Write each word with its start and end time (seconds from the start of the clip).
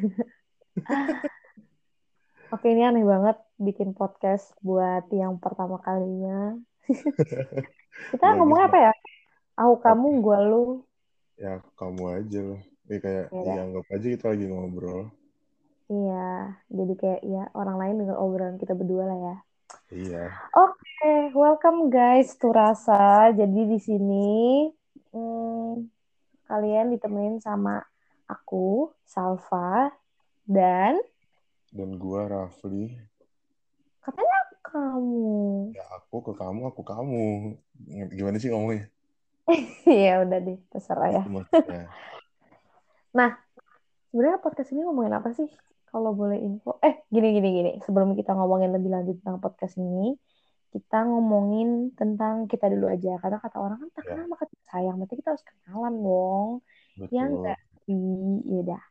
Oke, 2.54 2.66
ini 2.66 2.82
aneh 2.82 3.06
banget 3.06 3.38
bikin 3.62 3.94
podcast 3.94 4.50
buat 4.58 5.06
yang 5.14 5.38
pertama 5.38 5.78
kalinya. 5.84 6.58
Kita 8.10 8.26
ngomongnya 8.34 8.66
lah. 8.66 8.72
apa 8.72 8.78
ya? 8.80 8.92
Aku, 9.60 9.74
kamu, 9.78 10.06
gua, 10.24 10.38
lu. 10.42 10.64
Ya 11.38 11.62
kamu 11.78 12.02
aja 12.20 12.40
lah. 12.42 12.60
Ya 12.90 12.98
kayak 12.98 13.26
Ya, 13.30 13.54
ya 13.54 13.62
anggap 13.64 13.86
aja 13.92 14.06
kita 14.10 14.26
lagi 14.34 14.44
ngobrol. 14.50 15.14
Iya, 15.90 16.54
jadi 16.70 16.94
kayak 16.94 17.20
ya 17.26 17.42
orang 17.54 17.76
lain 17.78 17.96
dengan 18.02 18.16
obrolan 18.18 18.58
kita 18.58 18.78
berdua 18.78 19.10
lah 19.10 19.18
ya. 19.18 19.36
Iya. 19.90 20.24
Oke, 20.54 21.34
welcome 21.34 21.90
guys 21.90 22.34
to 22.38 22.50
Rasa. 22.50 23.34
Jadi 23.34 23.60
di 23.66 23.78
sini 23.78 24.70
hmm, 25.14 25.86
kalian 26.46 26.94
ditemenin 26.94 27.42
sama 27.42 27.82
aku, 28.32 28.90
Salva, 29.02 29.90
dan 30.44 30.98
Dan 31.70 31.96
gua 31.96 32.26
Rafli. 32.26 32.94
katanya 34.00 34.38
kamu. 34.60 35.70
Ya 35.70 35.86
aku 35.92 36.22
ke 36.22 36.32
kamu, 36.34 36.66
aku 36.66 36.82
kamu. 36.82 37.54
Gimana 38.10 38.36
sih 38.36 38.50
ngomongnya? 38.50 38.90
ya 39.86 40.22
udah 40.22 40.38
deh, 40.38 40.58
terserah 40.68 41.10
ya. 41.10 41.22
Maksudnya. 41.26 41.86
Sebenarnya 44.10 44.42
podcast 44.42 44.74
ini 44.74 44.82
ngomongin 44.82 45.14
apa 45.14 45.30
sih? 45.30 45.46
Kalau 45.86 46.10
boleh 46.10 46.38
info. 46.38 46.78
Eh, 46.82 47.02
gini 47.10 47.30
gini 47.30 47.48
gini. 47.52 47.72
Sebelum 47.82 48.14
kita 48.14 48.34
ngomongin 48.34 48.74
lebih 48.74 48.90
lanjut 48.90 49.22
tentang 49.22 49.38
podcast 49.38 49.78
ini, 49.78 50.18
kita 50.70 51.06
ngomongin 51.06 51.94
tentang 51.94 52.46
kita 52.46 52.66
dulu 52.66 52.90
aja. 52.90 53.18
Karena 53.18 53.38
kata 53.38 53.58
orang 53.58 53.78
kan 53.78 53.90
tak 53.94 54.04
Ya. 54.06 54.10
kenal 54.14 54.26
maka 54.26 54.50
tak 54.50 54.62
sayang. 54.66 54.98
Berarti 54.98 55.14
kita 55.18 55.34
harus 55.34 55.44
kenalan 55.46 55.94
dong. 55.98 56.48
Ya 57.10 57.26
Betul. 57.26 57.38
enggak 57.38 57.58
sih? 57.84 58.42
Yaudah. 58.48 58.82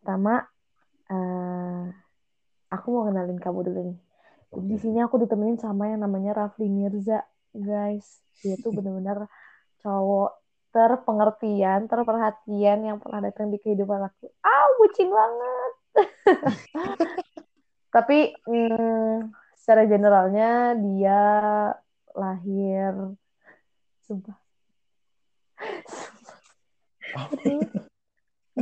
Pertama, 0.00 0.42
eh, 1.10 1.84
aku 2.70 2.86
mau 2.94 3.04
kenalin 3.08 3.38
kamu 3.38 3.58
dulu 3.66 3.80
nih. 3.92 3.98
Jadi 4.54 4.66
di 4.70 4.76
Oke. 4.78 4.82
sini 4.82 4.98
aku 5.02 5.16
ditemenin 5.20 5.58
sama 5.58 5.90
yang 5.90 6.06
namanya 6.06 6.46
Rafli 6.46 6.70
Mirza, 6.70 7.26
guys. 7.52 8.22
Dia 8.40 8.56
tuh 8.62 8.70
bener-bener 8.76 9.26
cowok 9.82 10.42
terpengertian, 10.70 11.88
terperhatian 11.88 12.78
yang 12.84 12.96
pernah 13.00 13.24
datang 13.24 13.48
di 13.48 13.56
kehidupan 13.56 14.12
aku. 14.12 14.28
Ah, 14.44 14.68
bucin 14.76 15.08
banget. 15.08 15.72
Tapi 17.96 18.36
hmm, 18.44 19.32
secara 19.56 19.88
generalnya 19.88 20.76
dia 20.76 21.22
lahir 22.12 23.16
sumpah. 24.04 24.36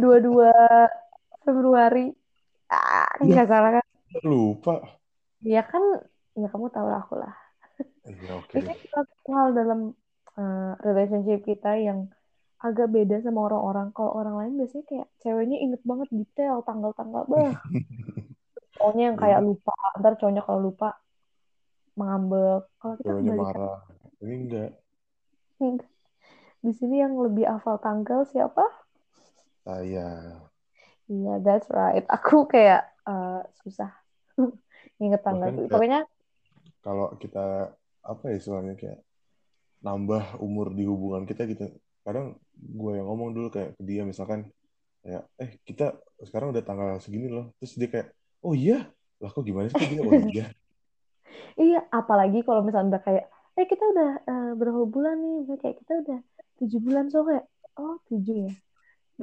Dua-dua 0.05 0.53
Februari. 1.41 2.13
Ah, 2.69 3.09
nggak 3.25 3.49
salah 3.49 3.71
kan? 3.81 3.87
Lupa. 4.21 4.85
Ya 5.41 5.65
kan, 5.65 5.81
ya 6.37 6.49
kamu 6.53 6.69
tahu 6.69 6.87
lah 6.89 7.01
aku 7.01 7.17
lah. 7.17 7.33
Iya 8.05 8.37
oke 8.37 8.53
Ini 8.61 8.73
hal 9.33 9.49
dalam 9.57 9.81
uh, 10.37 10.73
relationship 10.85 11.41
kita 11.49 11.81
yang 11.81 12.13
agak 12.61 12.93
beda 12.93 13.25
sama 13.25 13.49
orang-orang. 13.49 13.93
Kalau 13.97 14.13
orang 14.13 14.35
lain 14.41 14.53
biasanya 14.61 14.85
kayak 14.85 15.09
ceweknya 15.25 15.57
inget 15.61 15.81
banget 15.85 16.09
detail 16.13 16.61
tanggal-tanggal. 16.65 17.25
Bah, 17.29 17.57
cowoknya 18.77 19.05
yang 19.13 19.19
kayak 19.21 19.41
lupa. 19.41 19.75
Ntar 20.01 20.13
cowoknya 20.21 20.43
kalau 20.45 20.61
lupa 20.61 21.01
mengambek. 21.97 22.69
Kalau 22.77 22.95
kita 23.01 23.09
Cowoknya 23.09 23.33
marah. 23.37 23.79
Ini 24.21 24.35
enggak. 24.37 24.71
Di 26.65 26.73
sini 26.73 27.01
yang 27.01 27.17
lebih 27.21 27.45
hafal 27.45 27.77
tanggal 27.81 28.25
siapa? 28.29 28.84
Saya. 29.65 30.09
Iya, 31.09 31.33
that's 31.41 31.69
right. 31.73 32.05
Aku 32.09 32.45
kayak 32.45 32.85
uh, 33.09 33.41
susah 33.65 33.93
inget 35.03 35.21
tanggal 35.25 35.49
kayak- 35.53 35.69
Pokoknya 35.73 36.01
Kalau 36.85 37.17
kita 37.17 37.73
apa 38.05 38.25
ya 38.29 38.37
istilahnya 38.37 38.77
kayak 38.77 39.01
nambah 39.81 40.37
umur 40.41 40.73
di 40.77 40.85
hubungan 40.85 41.25
kita 41.25 41.49
gitu. 41.49 41.73
Kadang 42.05 42.37
gue 42.53 42.93
yang 43.01 43.09
ngomong 43.09 43.33
dulu 43.33 43.49
kayak 43.49 43.73
ke 43.77 43.83
dia 43.89 44.05
misalkan 44.05 44.53
kayak 45.01 45.25
eh 45.41 45.57
kita 45.65 45.97
sekarang 46.21 46.53
udah 46.53 46.61
tanggal 46.61 47.01
segini 47.01 47.33
loh. 47.33 47.57
Terus 47.57 47.73
dia 47.81 47.89
kayak 47.89 48.09
oh 48.45 48.53
iya 48.53 48.85
lah 49.21 49.33
kok 49.33 49.45
gimana 49.49 49.73
sih 49.73 49.81
dia 49.81 50.01
oh 50.05 50.13
iya 50.29 50.45
iya, 51.65 51.81
apalagi 51.89 52.45
kalau 52.45 52.61
misalnya 52.61 52.99
udah 52.99 53.03
kayak, 53.07 53.25
eh 53.57 53.67
kita 53.67 53.85
udah 53.87 54.11
uh, 54.27 54.51
berapa 54.59 54.83
bulan 54.91 55.17
nih? 55.23 55.57
Kayak 55.57 55.77
kita 55.81 55.93
udah 56.05 56.19
tujuh 56.61 56.81
bulan 56.83 57.05
so 57.09 57.25
kayak, 57.25 57.47
oh 57.81 57.97
tujuh 58.11 58.51
ya. 58.51 58.53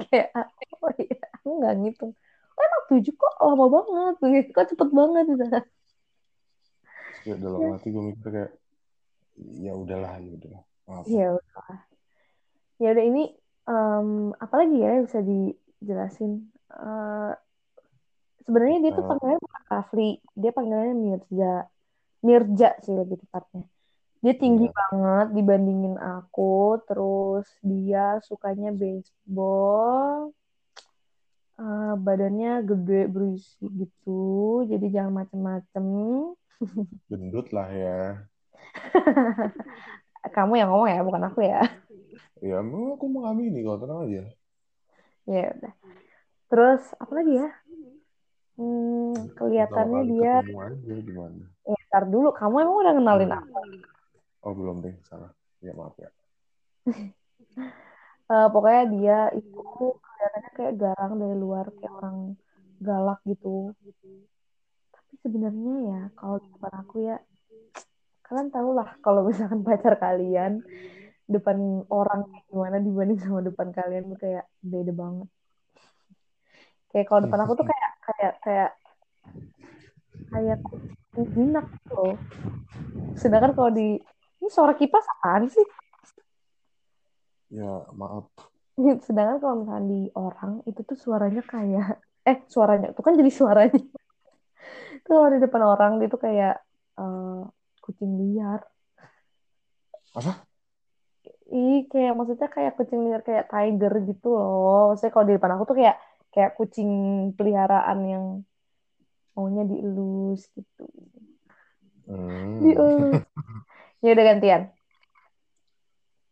Kayak, 0.00 0.28
ah, 0.32 0.48
oh 0.80 0.92
iya, 0.96 1.18
aku 1.36 1.48
nggak 1.60 1.74
ngitung. 1.84 2.12
Oh, 2.52 2.62
emang 2.64 2.84
tujuh 2.92 3.14
kok 3.16 3.34
lama 3.40 3.66
banget, 3.68 4.14
gitu. 4.20 4.50
kok 4.52 4.66
cepet 4.72 4.88
banget 4.92 5.24
gitu. 5.28 5.44
Kayak 7.22 7.38
dalam 7.38 7.60
hati 7.76 7.88
gue 7.92 8.02
mikir 8.12 8.28
kayak 8.28 8.52
ya 9.62 9.72
udahlah 9.72 10.12
ya 10.20 10.30
udahlah 10.36 10.62
maaf 10.88 11.04
Ya 11.08 11.26
udah. 11.36 11.76
Ya 12.82 12.88
udah 12.92 13.04
ini 13.04 13.24
em, 13.68 14.08
apa 14.36 14.54
lagi 14.58 14.76
ya 14.80 14.90
bisa 15.06 15.20
dijelasin? 15.22 16.32
Eh, 16.72 17.32
sebenarnya 18.42 18.78
dia 18.84 18.92
tuh 18.96 19.04
Eh. 19.06 19.08
panggilannya 19.08 19.40
bukan 19.44 19.62
Rafli, 19.70 20.10
dia 20.34 20.50
panggilannya 20.50 20.96
Mirza. 20.98 21.54
Mirza 22.22 22.70
sih 22.82 22.94
lebih 22.96 23.22
tepatnya. 23.22 23.64
Dia 24.22 24.34
tinggi 24.38 24.70
Iya. 24.70 24.74
banget 24.78 25.26
dibandingin 25.34 25.96
aku, 25.98 26.78
terus 26.86 27.46
dia 27.60 28.22
sukanya 28.22 28.70
baseball. 28.70 30.30
Eh, 31.58 31.94
badannya 31.98 32.62
gede 32.64 33.00
berisi 33.10 33.66
gitu, 33.66 34.62
jadi 34.70 34.86
jangan 34.94 35.26
macem-macem. 35.26 35.86
gendut 37.10 37.50
lah 37.52 37.68
ya 37.68 38.00
Kamu 40.36 40.54
yang 40.54 40.70
ngomong 40.70 40.88
ya, 40.88 41.02
bukan 41.02 41.22
aku 41.28 41.42
ya. 41.42 41.60
ya 42.38 42.62
emang 42.62 42.94
aku 42.94 43.06
mengamini 43.10 43.60
kalau 43.66 43.78
tenang 43.82 44.00
aja 44.06 44.22
Ya 45.26 45.50
udah. 45.54 45.74
Terus 46.46 46.82
apa 46.98 47.12
lagi 47.14 47.32
ya? 47.42 47.48
Hmm, 48.54 49.14
kelihatannya 49.34 50.00
dia 50.14 50.34
aja 50.46 50.94
gimana 51.02 51.42
ya, 51.66 51.78
ntar 51.88 52.04
dulu 52.10 52.34
kamu 52.34 52.54
emang 52.66 52.76
udah 52.82 52.94
kenalin 52.98 53.32
aku. 53.38 53.58
Oh 54.46 54.52
belum 54.54 54.76
deh 54.84 54.94
salah 55.08 55.30
ya 55.62 55.72
maaf 55.74 55.94
ya 55.98 56.10
Eh, 58.32 58.46
pokoknya 58.48 58.82
dia 58.96 59.18
itu 59.36 59.60
kelihatannya 60.00 60.50
kayak 60.56 60.74
garang 60.80 61.12
dari 61.20 61.36
luar, 61.36 61.66
kayak 61.76 61.92
orang 62.00 62.16
galak 62.80 63.20
gitu. 63.28 63.76
Tapi 64.94 65.14
sebenarnya 65.20 65.74
ya 65.90 66.00
kalau 66.16 66.40
di 66.40 66.48
depan 66.48 66.72
aku 66.80 66.96
ya, 67.04 67.16
kalian 68.24 68.48
tahu 68.48 68.70
lah 68.72 68.88
kalau 69.04 69.20
misalkan 69.28 69.60
pacar 69.66 70.00
kalian 70.00 70.64
depan 71.28 71.84
orang 71.92 72.24
gimana 72.48 72.80
dibanding 72.80 73.20
sama 73.20 73.44
depan 73.44 73.68
kalian 73.68 74.08
tuh 74.08 74.18
kayak 74.24 74.44
beda 74.64 74.92
banget. 74.96 75.28
Kayak 76.88 77.06
kalau 77.08 77.20
depan 77.28 77.40
aku 77.44 77.52
tuh 77.60 77.66
kayak 77.68 77.90
kayak 78.06 78.32
kayak 78.40 78.70
kayak 80.32 80.60
jinak 81.36 81.66
gitu 81.68 81.92
loh. 82.00 82.16
Sedangkan 83.12 83.52
kalau 83.52 83.68
di 83.68 84.00
suara 84.52 84.76
kipas 84.76 85.08
apaan 85.18 85.48
sih? 85.48 85.66
ya 87.52 87.84
maaf 87.92 88.28
Sedangkan 89.06 89.38
kalau 89.40 89.56
misalnya 89.64 89.84
di 89.88 90.00
orang 90.16 90.52
itu 90.64 90.80
tuh 90.84 90.96
suaranya 90.96 91.42
kayak 91.44 92.00
eh 92.22 92.38
suaranya 92.48 92.94
itu 92.94 93.00
kan 93.04 93.12
jadi 93.18 93.32
suaranya. 93.32 93.82
Tuh 95.04 95.12
kalau 95.16 95.28
di 95.34 95.38
depan 95.42 95.62
orang 95.62 95.92
dia 96.00 96.08
tuh 96.08 96.20
kayak 96.22 96.54
eh, 96.96 97.40
kucing 97.84 98.12
liar. 98.16 98.60
apa 100.12 100.44
Ih, 101.52 101.84
kayak 101.92 102.16
maksudnya 102.16 102.48
kayak 102.48 102.72
kucing 102.80 103.04
liar 103.04 103.20
kayak 103.20 103.48
tiger 103.52 103.92
gitu 104.08 104.32
loh. 104.32 104.92
Maksudnya 104.92 105.12
kalau 105.12 105.26
di 105.28 105.34
depan 105.36 105.52
aku 105.56 105.64
tuh 105.68 105.76
kayak 105.76 105.96
kayak 106.32 106.52
kucing 106.56 106.90
peliharaan 107.36 107.98
yang 108.08 108.24
maunya 109.36 109.64
dielus 109.68 110.48
gitu. 110.56 110.84
Hmm. 112.08 112.60
Dielus. 112.64 113.20
Ya 114.02 114.10
udah 114.18 114.24
gantian. 114.34 114.62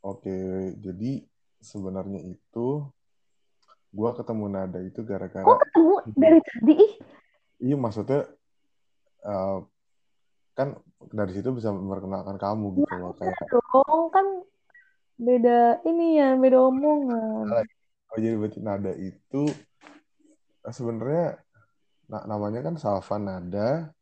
oke 0.03 0.37
jadi 0.81 1.23
sebenarnya 1.61 2.21
itu 2.25 2.67
gua 3.93 4.11
ketemu 4.17 4.45
Nada 4.49 4.81
itu 4.81 5.05
gara-gara 5.05 5.45
ketemu 5.45 5.95
dari 6.17 6.41
tadi? 6.49 6.75
Ih, 6.75 6.93
iya 7.61 7.77
maksudnya 7.77 8.27
eh, 9.23 9.59
kan 10.57 10.69
dari 11.15 11.33
situ 11.37 11.53
bisa 11.53 11.71
memperkenalkan 11.71 12.37
kamu 12.41 12.81
gitu 12.81 12.93
loh 12.97 13.13
kayak 13.17 13.39
dong 13.53 14.05
kan 14.11 14.27
beda 15.21 15.85
ini 15.85 16.17
ya, 16.17 16.33
beda 16.41 16.59
omongan. 16.73 17.45
oh 18.11 18.19
jadi 18.19 18.35
berarti 18.41 18.61
Nada 18.65 18.93
itu 18.97 19.43
eh, 20.65 20.75
sebenarnya 20.75 21.39
na- 22.09 22.27
namanya 22.27 22.65
kan 22.65 22.75
Salva 22.81 23.17
Nada 23.21 23.93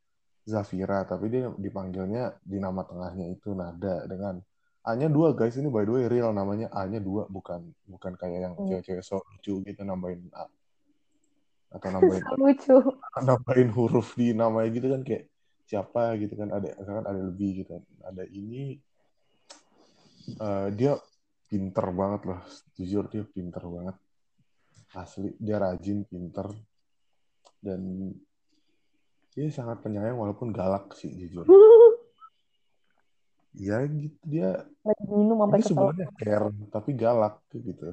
Zafira 0.48 1.04
tapi 1.04 1.28
dia 1.28 1.52
dipanggilnya 1.52 2.40
di 2.40 2.56
nama 2.56 2.80
tengahnya 2.80 3.28
itu 3.28 3.52
Nada 3.52 4.08
dengan 4.08 4.40
A-nya 4.88 5.12
dua 5.12 5.36
guys. 5.36 5.52
Ini 5.60 5.68
by 5.68 5.84
the 5.84 5.92
way 5.92 6.04
real 6.08 6.32
namanya 6.32 6.72
A-nya 6.72 6.96
dua 7.04 7.28
bukan 7.28 7.60
bukan 7.84 8.16
kayak 8.16 8.38
yang 8.48 8.54
Hmm. 8.56 8.64
cewek-cewek 8.64 9.04
so 9.04 9.20
lucu 9.28 9.60
gitu 9.60 9.84
nambahin 9.84 10.24
A. 10.32 10.48
Atau 11.68 11.92
nambahin 11.92 12.24
lucu. 12.40 12.76
nambahin 13.28 13.68
huruf 13.76 14.16
di 14.16 14.32
namanya 14.32 14.72
gitu 14.72 14.88
kan 14.88 15.04
kayak 15.04 15.28
siapa 15.68 16.16
gitu 16.16 16.32
kan 16.40 16.48
ada 16.48 16.72
kan 16.80 17.04
ada 17.04 17.20
lebih 17.20 17.60
gitu 17.60 17.76
kan. 17.76 17.84
Ada 18.08 18.24
ini 18.32 18.80
uh, 20.40 20.72
dia 20.72 20.96
pinter 21.52 21.86
banget 21.92 22.20
loh 22.24 22.40
jujur 22.80 23.04
dia 23.12 23.28
pinter 23.28 23.60
banget. 23.68 23.96
Asli 24.96 25.36
dia 25.36 25.60
rajin 25.60 26.08
pinter. 26.08 26.48
Dan 27.60 28.08
dia 29.36 29.48
sangat 29.52 29.84
penyayang 29.84 30.16
walaupun 30.18 30.50
galak 30.50 30.92
sih 30.96 31.10
jujur. 31.12 31.44
Ya 33.58 33.82
gitu. 33.90 34.14
Dia 34.22 34.62
lagi 34.86 35.04
minum 35.10 35.42
sampai 35.42 35.60
sebenarnya 35.66 36.06
care 36.14 36.46
tapi 36.70 36.90
galak 36.94 37.42
gitu. 37.50 37.90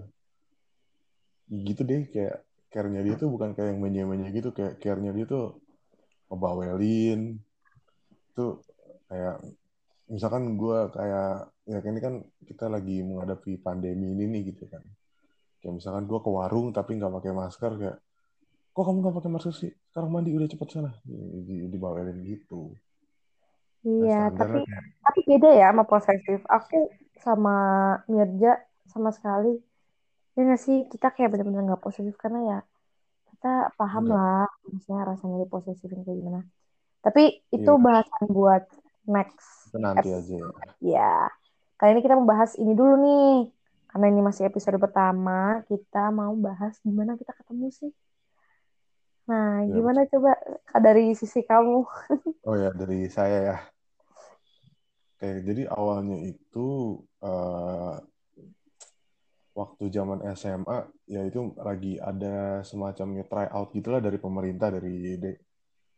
Gitu 1.49 1.81
deh 1.81 2.05
kayak 2.13 2.45
care-nya 2.69 3.01
dia 3.01 3.15
tuh 3.17 3.33
bukan 3.33 3.57
kayak 3.57 3.73
yang 3.73 3.81
menye-menye 3.81 4.29
gitu. 4.29 4.53
Kayak 4.53 4.77
care-nya 4.77 5.09
dia 5.09 5.25
tuh 5.25 5.57
ngebawelin. 6.29 7.41
Tuh 8.37 8.61
kayak 9.09 9.41
misalkan 10.05 10.53
gue 10.53 10.79
kayak 10.93 11.49
ya 11.65 11.79
kan 11.81 11.91
ini 11.97 12.01
kan 12.03 12.15
kita 12.45 12.69
lagi 12.69 13.01
menghadapi 13.01 13.57
pandemi 13.57 14.13
ini 14.13 14.29
nih 14.29 14.53
gitu 14.53 14.69
kan. 14.69 14.85
Kayak 15.65 15.81
misalkan 15.81 16.05
gue 16.05 16.19
ke 16.21 16.29
warung 16.29 16.69
tapi 16.75 16.93
nggak 16.99 17.09
pakai 17.09 17.31
masker 17.33 17.71
kayak 17.79 17.97
kok 18.75 18.83
kamu 18.85 18.97
nggak 19.01 19.17
pakai 19.17 19.31
masker 19.33 19.55
sih 19.55 19.73
sekarang 19.95 20.11
mandi 20.11 20.35
udah 20.35 20.51
cepet 20.51 20.67
sana. 20.75 20.91
Di, 21.07 21.71
dibawelin 21.71 22.19
gitu. 22.27 22.75
Iya 23.87 24.27
nah, 24.27 24.35
tapi 24.35 24.67
kayak... 24.67 24.83
tapi 25.07 25.19
beda 25.23 25.49
ya 25.55 25.71
sama 25.71 25.83
posesif. 25.87 26.43
Aku 26.51 26.91
sama 27.23 27.55
Mirja 28.11 28.59
sama 28.91 29.15
sekali 29.15 29.55
ya 30.35 30.43
nggak 30.43 30.59
sih? 30.59 30.83
Kita 30.91 31.15
kayak 31.15 31.31
benar-benar 31.31 31.63
nggak 31.63 31.83
posesif 31.87 32.11
karena 32.19 32.43
ya 32.43 32.59
kita 33.31 33.71
paham 33.79 34.11
Enggak. 34.11 34.19
lah 34.19 34.47
misalnya 34.67 35.03
rasanya 35.15 35.37
di 35.39 35.47
posesif 35.47 35.87
kayak 35.87 36.11
gimana. 36.11 36.43
Tapi 36.99 37.23
itu 37.55 37.71
iya. 37.71 37.79
bahasan 37.79 38.25
buat 38.35 38.67
next 39.07 39.71
itu 39.71 39.79
nanti 39.79 40.11
aja 40.11 40.35
ya. 40.35 40.49
ya 40.83 41.13
kali 41.79 41.95
ini 41.95 42.03
kita 42.03 42.19
membahas 42.19 42.51
ini 42.59 42.75
dulu 42.75 42.99
nih. 42.99 43.47
Karena 43.95 44.11
ini 44.11 44.19
masih 44.19 44.51
episode 44.51 44.75
pertama 44.75 45.63
kita 45.71 46.11
mau 46.11 46.35
bahas 46.35 46.75
gimana 46.83 47.15
kita 47.15 47.31
ketemu 47.31 47.71
sih 47.71 47.95
nah 49.25 49.65
ya, 49.65 49.73
gimana 49.73 50.05
betul. 50.05 50.21
coba 50.21 50.31
dari 50.77 51.17
sisi 51.17 51.41
kamu? 51.41 51.81
Oh 52.45 52.55
ya 52.55 52.69
dari 52.73 53.09
saya 53.09 53.37
ya. 53.41 53.57
Oke, 55.15 55.41
jadi 55.41 55.65
awalnya 55.71 56.21
itu 56.29 56.99
uh, 57.23 57.97
waktu 59.55 59.83
zaman 59.89 60.21
SMA 60.35 60.77
ya 61.09 61.25
itu 61.25 61.55
lagi 61.57 61.97
ada 61.97 62.61
semacamnya 62.61 63.23
tryout 63.25 63.71
gitulah 63.71 64.03
dari 64.03 64.19
pemerintah 64.19 64.69
dari 64.69 65.15
D 65.17 65.25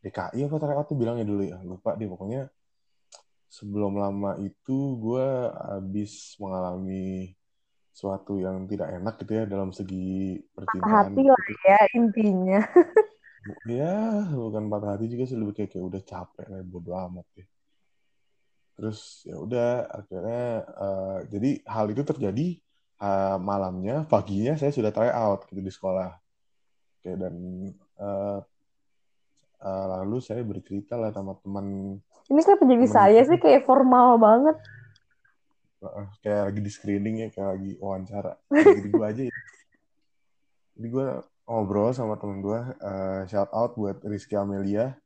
DKI 0.05 0.45
apa 0.45 0.55
tryout 0.61 0.85
tuh 0.87 0.95
bilangnya 0.95 1.25
dulu 1.25 1.43
ya 1.43 1.57
lupa 1.67 1.97
deh 1.99 2.07
pokoknya. 2.07 2.47
Sebelum 3.47 3.99
lama 3.99 4.39
itu 4.43 4.99
gue 5.01 5.27
habis 5.51 6.35
mengalami 6.39 7.35
suatu 7.97 8.37
yang 8.37 8.69
tidak 8.69 8.93
enak 9.01 9.17
gitu 9.25 9.31
ya 9.33 9.43
dalam 9.49 9.73
segi 9.73 10.37
percintaan 10.53 11.17
hati 11.17 11.23
lah 11.25 11.45
ya 11.65 11.81
intinya 11.97 12.61
ya 13.67 14.27
bukan 14.33 14.67
patah 14.67 14.95
hati 14.95 15.05
juga 15.11 15.23
sih 15.27 15.37
lebih 15.39 15.55
kayak, 15.55 15.69
kayak 15.75 15.85
udah 15.85 16.01
capek 16.03 16.45
lah 16.51 16.61
bodo 16.63 16.91
amat 16.95 17.27
ya 17.37 17.45
terus 18.77 19.25
ya 19.25 19.35
udah 19.41 19.89
akhirnya 19.89 20.45
uh, 20.77 21.17
jadi 21.25 21.65
hal 21.65 21.89
itu 21.89 22.05
terjadi 22.05 22.61
uh, 23.01 23.37
malamnya, 23.41 24.05
paginya 24.05 24.57
saya 24.57 24.73
sudah 24.73 24.91
try 24.93 25.09
out 25.13 25.45
gitu 25.49 25.61
di 25.61 25.71
sekolah. 25.71 26.09
Oke, 26.97 27.11
dan 27.13 27.35
uh, 28.01 28.39
uh, 29.61 29.85
lalu 30.01 30.17
saya 30.21 30.41
bercerita 30.41 30.97
lah 30.97 31.13
sama 31.13 31.37
teman. 31.41 31.97
Ini 32.27 32.41
kan 32.43 32.59
jadi 32.59 32.87
saya 32.89 33.21
sih 33.23 33.39
kayak 33.39 33.63
formal 33.63 34.19
banget. 34.19 34.57
Uh, 35.77 36.09
kayak 36.25 36.51
lagi 36.51 36.59
di 36.61 36.71
screening 36.73 37.15
ya, 37.23 37.27
kayak 37.29 37.49
lagi 37.53 37.71
wawancara. 37.77 38.33
Jadi 38.81 38.89
gue 38.89 39.05
aja 39.05 39.23
ya. 39.29 39.37
Jadi 40.73 40.87
gue 40.89 41.07
ngobrol 41.47 41.95
sama 41.95 42.19
temen 42.19 42.43
gue, 42.43 42.59
uh, 42.83 43.23
shout 43.31 43.47
out 43.55 43.73
buat 43.79 44.03
Rizky 44.03 44.35
Amelia. 44.35 44.99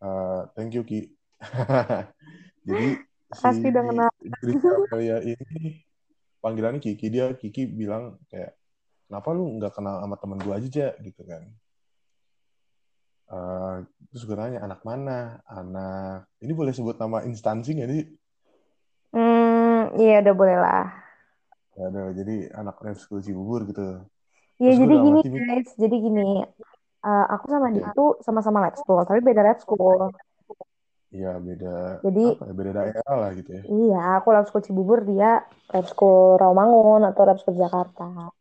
Uh, 0.00 0.48
thank 0.56 0.72
you 0.72 0.80
Ki. 0.82 1.12
jadi 2.66 2.96
si 3.36 3.60
udah 3.60 3.84
kenal. 3.84 4.10
Rizky 4.40 4.66
Amelia 4.66 5.16
ini 5.20 5.84
panggilannya 6.40 6.80
Kiki. 6.80 7.06
Dia 7.12 7.36
Kiki 7.36 7.68
bilang 7.68 8.16
kayak 8.32 8.56
kenapa 9.04 9.28
lu 9.36 9.60
nggak 9.60 9.76
kenal 9.76 10.00
sama 10.00 10.16
temen 10.16 10.40
gue 10.40 10.54
aja 10.56 10.86
gitu 10.96 11.22
kan. 11.28 11.42
Uh, 13.26 13.84
terus 14.08 14.24
gue 14.24 14.36
tanya 14.38 14.64
anak 14.64 14.80
mana? 14.80 15.44
Anak 15.44 16.32
ini 16.40 16.56
boleh 16.56 16.72
sebut 16.72 16.96
nama 16.96 17.20
instansi 17.28 17.76
nggak 17.76 17.90
nih 17.92 18.06
hmm 19.16 19.96
iya 19.96 20.20
udah 20.20 20.34
boleh 20.36 20.58
lah. 20.60 20.92
Ya 21.76 21.88
udah 21.92 22.06
jadi 22.16 22.36
anak 22.52 22.76
Ref 22.84 23.00
School 23.00 23.24
Cibubur 23.24 23.64
gitu 23.68 24.04
Iya 24.56 24.72
jadi 24.72 24.94
gini 25.04 25.20
guys, 25.20 25.68
jadi 25.76 25.96
gini, 26.00 26.30
uh, 27.04 27.26
aku 27.28 27.44
sama 27.52 27.68
dia 27.68 27.92
itu 27.92 28.04
sama-sama 28.24 28.58
lab 28.64 28.76
school, 28.80 29.04
tapi 29.04 29.20
beda 29.20 29.44
lab 29.44 29.60
school. 29.60 30.08
Iya 31.12 31.36
beda. 31.36 32.00
Jadi 32.00 32.24
apa 32.40 32.44
ya, 32.48 32.54
beda 32.56 32.70
daerah 32.72 33.14
lah 33.20 33.30
gitu 33.36 33.50
ya. 33.52 33.62
Iya, 33.68 34.02
aku 34.20 34.28
lab 34.32 34.46
school 34.48 34.64
Cibubur, 34.64 35.04
dia 35.04 35.44
lab 35.76 35.86
school 35.86 36.40
Rawamangun 36.40 37.04
atau 37.04 37.22
lab 37.28 37.36
school 37.36 37.56
Jakarta. 37.60 38.32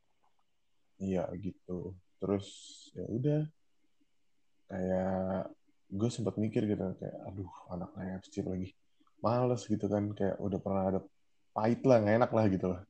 Iya 1.04 1.28
gitu. 1.36 2.00
Terus 2.24 2.48
ya 2.96 3.06
udah 3.12 3.42
kayak 4.72 5.52
gue 5.92 6.10
sempat 6.10 6.36
mikir 6.42 6.66
gitu 6.66 6.82
kayak 6.98 7.16
aduh 7.30 7.52
anak 7.70 7.94
anak 7.96 8.24
kecil 8.26 8.50
lagi 8.50 8.74
males 9.22 9.62
gitu 9.70 9.86
kan 9.86 10.10
kayak 10.18 10.36
udah 10.42 10.60
pernah 10.60 10.84
ada 10.90 11.00
pahit 11.54 11.86
lah 11.86 12.02
nggak 12.02 12.16
enak 12.18 12.32
lah 12.34 12.46
gitu 12.50 12.68
lah 12.74 12.82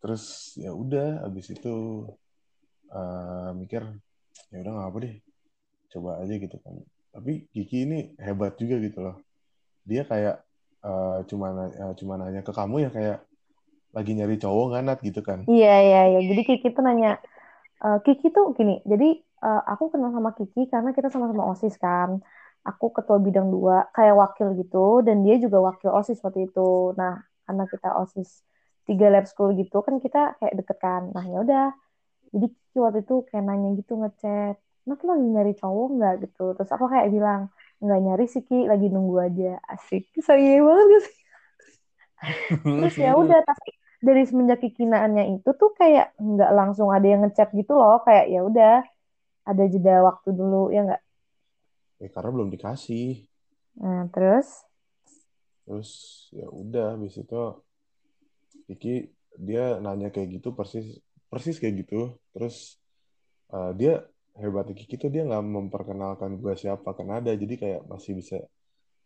terus 0.00 0.56
ya 0.56 0.72
udah 0.72 1.28
abis 1.28 1.52
itu 1.52 2.08
uh, 2.90 3.52
mikir 3.52 3.84
ya 4.50 4.58
udah 4.64 4.72
nggak 4.72 4.88
apa 4.88 4.98
deh 5.04 5.14
coba 5.90 6.10
aja 6.22 6.34
gitu 6.38 6.56
kan. 6.62 6.74
Tapi 7.10 7.50
Kiki 7.50 7.84
ini 7.84 7.98
hebat 8.16 8.54
juga 8.56 8.78
gitu 8.78 8.98
loh. 9.02 9.16
Dia 9.82 10.06
kayak 10.06 10.40
uh, 10.86 11.20
cuma 11.26 11.68
uh, 11.68 11.94
cuma 11.98 12.14
nanya 12.16 12.40
ke 12.46 12.52
kamu 12.54 12.88
ya 12.88 12.90
kayak 12.90 13.18
lagi 13.90 14.12
nyari 14.14 14.38
cowok 14.38 14.64
nggak 14.70 14.82
nat 14.86 14.98
gitu 15.02 15.20
kan. 15.20 15.44
Iya 15.50 15.74
iya 15.82 16.00
iya. 16.16 16.20
Jadi 16.30 16.42
Kiki 16.46 16.68
tuh 16.70 16.82
nanya 16.86 17.18
uh, 17.82 17.98
Kiki 18.00 18.30
tuh 18.30 18.54
gini 18.54 18.80
jadi 18.86 19.18
uh, 19.42 19.62
aku 19.66 19.90
kenal 19.90 20.14
sama 20.14 20.32
Kiki 20.32 20.70
karena 20.70 20.94
kita 20.94 21.10
sama-sama 21.12 21.50
osis 21.52 21.76
kan. 21.76 22.22
Aku 22.60 22.92
ketua 22.92 23.16
bidang 23.16 23.48
dua 23.48 23.88
kayak 23.96 24.20
wakil 24.20 24.52
gitu 24.52 25.00
dan 25.00 25.24
dia 25.24 25.40
juga 25.40 25.64
wakil 25.64 25.90
osis 25.96 26.20
waktu 26.22 26.46
itu. 26.46 26.92
Nah 26.94 27.18
karena 27.48 27.64
kita 27.66 27.90
osis 27.98 28.46
tiga 28.88 29.06
lab 29.12 29.26
school 29.30 29.52
gitu 29.56 29.80
kan 29.86 30.00
kita 30.04 30.36
kayak 30.38 30.54
deket 30.60 30.78
kan. 30.80 31.02
Nah 31.14 31.24
ya 31.26 31.38
udah. 31.44 31.66
Jadi 32.30 32.46
Kiki 32.54 32.78
waktu 32.78 33.02
itu 33.02 33.14
kayak 33.26 33.42
nanya 33.42 33.74
gitu 33.74 33.98
ngechat 33.98 34.56
Nat 34.88 35.00
lagi 35.04 35.26
nyari 35.28 35.52
cowok 35.54 35.88
nggak? 35.96 36.14
Gitu. 36.24 36.44
Terus 36.56 36.70
aku 36.72 36.86
kayak 36.88 37.08
bilang 37.12 37.40
nggak 37.80 38.00
nyari 38.00 38.24
sih 38.26 38.42
Ki 38.44 38.64
lagi 38.64 38.86
nunggu 38.88 39.16
aja. 39.20 39.60
Asik. 39.68 40.08
Saya 40.24 40.60
banget 40.64 40.86
gak 40.88 41.02
sih? 41.04 41.18
Terus 42.80 42.96
ya 42.96 43.12
udah 43.16 43.40
tapi 43.44 43.70
dari 44.00 44.22
semenjak 44.24 44.64
kikinaannya 44.64 45.36
itu 45.36 45.50
tuh 45.56 45.76
kayak 45.76 46.16
nggak 46.16 46.52
langsung 46.56 46.88
ada 46.88 47.04
yang 47.04 47.20
ngechat 47.24 47.52
gitu 47.52 47.76
loh. 47.76 48.00
Kayak 48.04 48.26
ya 48.32 48.40
udah 48.44 48.74
ada 49.44 49.64
jeda 49.68 49.94
waktu 50.04 50.28
dulu 50.32 50.72
ya 50.72 50.80
nggak? 50.88 51.02
Ya 52.00 52.08
karena 52.08 52.30
belum 52.32 52.48
dikasih. 52.48 53.28
Nah 53.76 54.08
terus? 54.08 54.64
Terus 55.68 55.90
ya 56.32 56.48
udah 56.48 56.96
habis 56.96 57.20
itu 57.20 57.40
Kiki 58.70 59.10
dia 59.34 59.82
nanya 59.82 60.14
kayak 60.14 60.38
gitu 60.38 60.54
persis 60.54 61.02
persis 61.26 61.58
kayak 61.58 61.86
gitu. 61.86 62.14
Terus 62.30 62.78
uh, 63.50 63.74
dia 63.74 64.06
hebatnya 64.38 64.78
Kiki 64.78 64.94
tuh 64.94 65.10
dia 65.10 65.26
nggak 65.26 65.42
memperkenalkan 65.42 66.38
gue 66.38 66.54
siapa 66.54 66.94
kan 66.94 67.18
ada. 67.18 67.34
Jadi 67.34 67.54
kayak 67.58 67.90
masih 67.90 68.14
bisa 68.18 68.38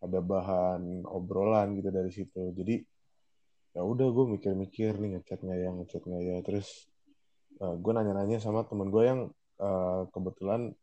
ada 0.04 0.20
bahan 0.20 1.08
obrolan 1.08 1.80
gitu 1.80 1.88
dari 1.88 2.12
situ. 2.12 2.52
Jadi 2.52 2.84
ya 3.74 3.82
udah 3.82 4.06
gue 4.12 4.24
mikir-mikir 4.38 5.00
nih 5.00 5.18
ngechat 5.18 5.40
nggak 5.40 5.58
ya 5.58 5.70
ngechat 5.72 6.02
nggak 6.04 6.22
ya. 6.22 6.36
Terus 6.44 6.68
uh, 7.64 7.74
gue 7.80 7.92
nanya-nanya 7.96 8.36
sama 8.40 8.68
temen 8.68 8.92
gue 8.92 9.04
yang 9.04 9.20
uh, 9.64 10.04
kebetulan 10.12 10.76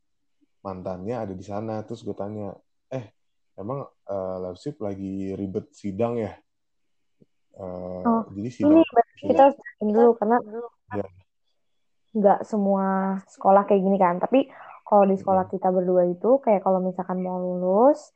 mantannya 0.66 1.16
ada 1.22 1.34
di 1.38 1.46
sana. 1.46 1.86
Terus 1.86 2.02
gue 2.02 2.18
tanya 2.18 2.58
eh 2.90 3.14
emang 3.62 3.86
uh, 3.86 4.38
Lapsip 4.42 4.82
lagi 4.82 5.38
ribet 5.38 5.70
sidang 5.74 6.18
ya 6.18 6.34
uh, 7.58 8.04
oh, 8.06 8.22
jadi 8.32 8.50
sidang 8.54 8.80
ini 8.80 8.84
kita 9.28 9.46
dulu 9.82 10.16
karena 10.20 10.38
ya 10.96 11.06
nggak 12.12 12.44
semua 12.44 13.18
sekolah 13.28 13.64
kayak 13.68 13.82
gini 13.82 13.98
kan. 14.00 14.20
Tapi 14.20 14.48
kalau 14.84 15.08
di 15.08 15.16
sekolah 15.16 15.48
kita 15.48 15.72
berdua 15.72 16.12
itu 16.12 16.44
kayak 16.44 16.62
kalau 16.64 16.84
misalkan 16.84 17.24
mau 17.24 17.40
lulus 17.40 18.12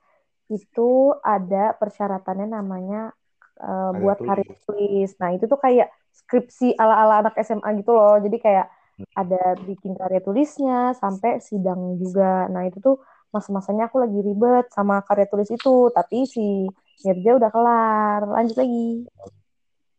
itu 0.51 1.15
ada 1.25 1.73
persyaratannya 1.79 2.47
namanya 2.51 3.15
uh, 3.57 3.95
buat 3.95 4.19
karya 4.21 4.53
tulis. 4.67 5.15
nah 5.17 5.33
itu 5.33 5.49
tuh 5.49 5.57
kayak 5.57 5.89
skripsi 6.13 6.75
ala 6.77 7.07
ala 7.07 7.13
anak 7.25 7.39
SMA 7.41 7.69
gitu 7.81 7.95
loh. 7.95 8.19
Jadi 8.19 8.37
kayak 8.43 8.67
ada 9.15 9.59
bikin 9.63 9.95
karya 9.95 10.21
tulisnya 10.23 10.95
sampai 10.95 11.39
sidang 11.39 11.95
juga. 11.99 12.47
Nah 12.51 12.67
itu 12.67 12.79
tuh 12.83 12.99
masa-masanya 13.31 13.91
aku 13.91 13.99
lagi 13.99 14.19
ribet 14.23 14.71
sama 14.71 15.03
karya 15.03 15.27
tulis 15.27 15.51
itu, 15.51 15.91
tapi 15.91 16.23
si 16.23 16.67
Mirja 17.03 17.31
udah 17.35 17.49
kelar. 17.51 18.21
Lanjut 18.23 18.55
lagi. 18.55 19.09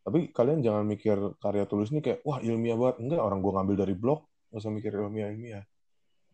Tapi 0.06 0.30
kalian 0.30 0.62
jangan 0.62 0.86
mikir 0.86 1.18
karya 1.42 1.66
tulis 1.66 1.90
ini 1.90 1.98
kayak 1.98 2.22
wah 2.22 2.38
ilmiah 2.38 2.78
banget. 2.78 2.96
Enggak, 3.02 3.20
orang 3.20 3.42
gue 3.42 3.52
ngambil 3.52 3.76
dari 3.82 3.94
blog, 3.98 4.22
nggak 4.54 4.60
usah 4.62 4.72
mikir 4.72 4.94
ilmiah 4.94 5.34
ilmiah. 5.34 5.64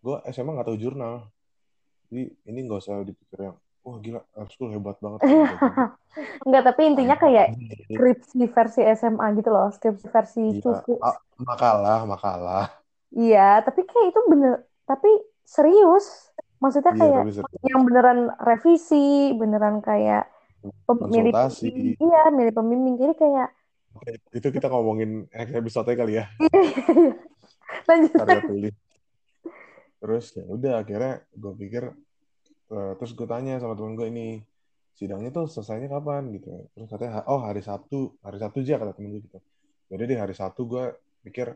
Gue 0.05 0.21
SMA 0.29 0.53
nggak 0.53 0.69
tahu 0.69 0.77
jurnal, 0.77 1.33
jadi 2.13 2.29
ini 2.53 2.59
nggak 2.69 2.81
usah 2.85 3.01
dipikir 3.01 3.49
yang 3.49 3.57
wah 3.81 3.97
gila 3.97 4.21
school 4.53 4.69
hebat 4.69 5.01
banget. 5.01 5.25
Enggak, 6.45 6.63
tapi 6.69 6.81
intinya 6.85 7.17
kayak 7.17 7.57
skripsi 7.89 8.45
versi 8.53 8.81
SMA 8.93 9.27
gitu 9.41 9.49
loh, 9.49 9.73
skripsi 9.73 10.07
versi 10.13 10.43
iya. 10.61 11.01
Ah, 11.01 11.17
makalah, 11.41 12.01
makalah. 12.05 12.67
Iya, 13.17 13.65
tapi 13.65 13.89
kayak 13.89 14.13
itu 14.13 14.21
bener, 14.29 14.69
tapi 14.85 15.09
serius. 15.49 16.29
Maksudnya 16.61 16.95
kayak 16.95 17.23
iya, 17.27 17.43
yang 17.75 17.83
beneran 17.83 18.31
revisi, 18.39 19.35
beneran 19.35 19.83
kayak 19.83 20.31
pemilih 20.87 21.33
iya, 21.99 22.23
milih 22.31 22.53
pembimbing. 22.55 22.95
Jadi 22.99 23.15
kayak 23.19 23.51
itu 24.33 24.49
kita 24.49 24.73
ngomongin 24.73 25.29
episode 25.33 25.93
kali 25.93 26.19
ya. 26.19 26.27
Lanjut. 27.89 28.13
Karya 28.17 28.41
tulis. 28.47 28.75
Terus 30.03 30.25
ya 30.35 30.45
udah 30.49 30.73
akhirnya 30.83 31.23
gue 31.31 31.53
pikir 31.55 31.85
uh, 32.75 32.93
terus 32.99 33.13
gue 33.15 33.27
tanya 33.29 33.63
sama 33.63 33.79
temen 33.79 33.95
gue 33.95 34.09
ini 34.11 34.43
sidangnya 34.97 35.31
tuh 35.31 35.47
selesainya 35.47 35.87
kapan 35.93 36.33
gitu. 36.35 36.67
Terus 36.75 36.89
katanya 36.91 37.23
oh 37.31 37.41
hari 37.43 37.63
Sabtu, 37.63 38.19
hari 38.25 38.39
Sabtu 38.43 38.67
aja 38.67 38.83
kata 38.83 38.93
temen 38.97 39.15
gue 39.15 39.23
gitu. 39.23 39.39
Jadi 39.93 40.03
di 40.09 40.17
hari 40.19 40.35
Sabtu 40.35 40.67
gue 40.67 40.85
pikir 41.23 41.55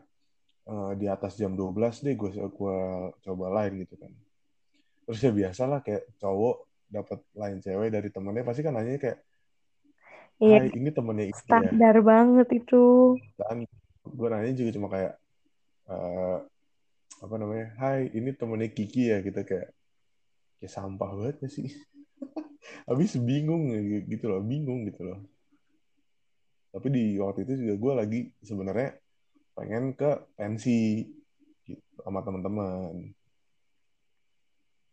uh, 0.69 0.93
di 0.95 1.11
atas 1.11 1.35
jam 1.35 1.57
12 1.57 2.05
deh 2.05 2.15
gue 2.15 2.29
gue 2.37 2.77
coba 3.25 3.45
lain 3.51 3.83
gitu 3.83 3.95
kan. 3.99 4.11
Terus 5.07 5.19
ya 5.23 5.31
biasalah 5.31 5.79
kayak 5.83 6.07
cowok 6.21 6.55
dapat 6.87 7.19
lain 7.35 7.59
cewek 7.59 7.89
dari 7.91 8.09
temennya 8.11 8.43
pasti 8.47 8.61
kan 8.63 8.75
nanya 8.75 8.99
kayak 8.99 9.19
Iya. 10.37 10.69
Hai, 10.69 10.77
ini 10.77 10.89
temennya 10.93 11.25
itu 11.33 11.33
ya. 11.33 11.45
Standar 11.49 11.95
ya. 11.97 12.03
banget 12.05 12.47
itu. 12.53 13.17
Dan 13.41 13.65
gue 14.05 14.27
nanya 14.29 14.53
juga 14.53 14.71
cuma 14.77 14.87
kayak 14.93 15.13
uh, 15.89 16.37
apa 17.25 17.35
namanya? 17.41 17.67
Hai, 17.81 18.13
ini 18.13 18.29
temennya 18.37 18.69
Kiki 18.69 19.09
ya 19.09 19.25
kita 19.25 19.41
kayak 19.41 19.73
kayak 20.61 20.73
sampah 20.73 21.09
banget 21.17 21.41
ya 21.41 21.49
sih. 21.49 21.69
Habis 22.89 23.17
bingung 23.17 23.73
gitu 24.05 24.29
loh, 24.29 24.41
bingung 24.45 24.85
gitu 24.85 25.09
loh. 25.09 25.19
Tapi 26.69 26.87
di 26.93 27.05
waktu 27.17 27.41
itu 27.49 27.53
juga 27.65 27.73
gue 27.81 27.93
lagi 27.97 28.19
sebenarnya 28.45 28.93
pengen 29.57 29.97
ke 29.97 30.37
pensi 30.37 31.01
gitu, 31.65 31.81
sama 32.05 32.21
teman-teman. 32.21 33.09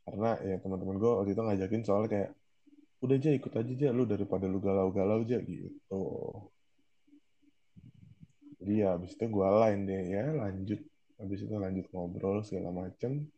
Karena 0.05 0.37
ya 0.45 0.57
teman-teman 0.61 1.01
gue 1.01 1.11
waktu 1.11 1.33
itu 1.33 1.43
ngajakin 1.43 1.83
soal 1.83 2.05
kayak 2.05 2.37
udah 3.01 3.17
aja 3.21 3.31
ikut 3.37 3.53
aja 3.53 3.73
aja 3.73 3.89
lu 3.93 4.05
daripada 4.09 4.45
lu 4.45 4.61
galau-galau 4.61 5.25
aja 5.25 5.41
gitu. 5.41 6.05
Jadi 8.61 8.73
ya 8.81 8.97
abis 8.97 9.13
itu 9.17 9.25
gue 9.29 9.49
lain 9.49 9.81
deh 9.89 10.03
ya 10.09 10.25
lanjut. 10.33 10.81
Abis 11.21 11.41
itu 11.45 11.55
lanjut 11.57 11.85
ngobrol 11.93 12.45
segala 12.45 12.73
macem. 12.73 13.29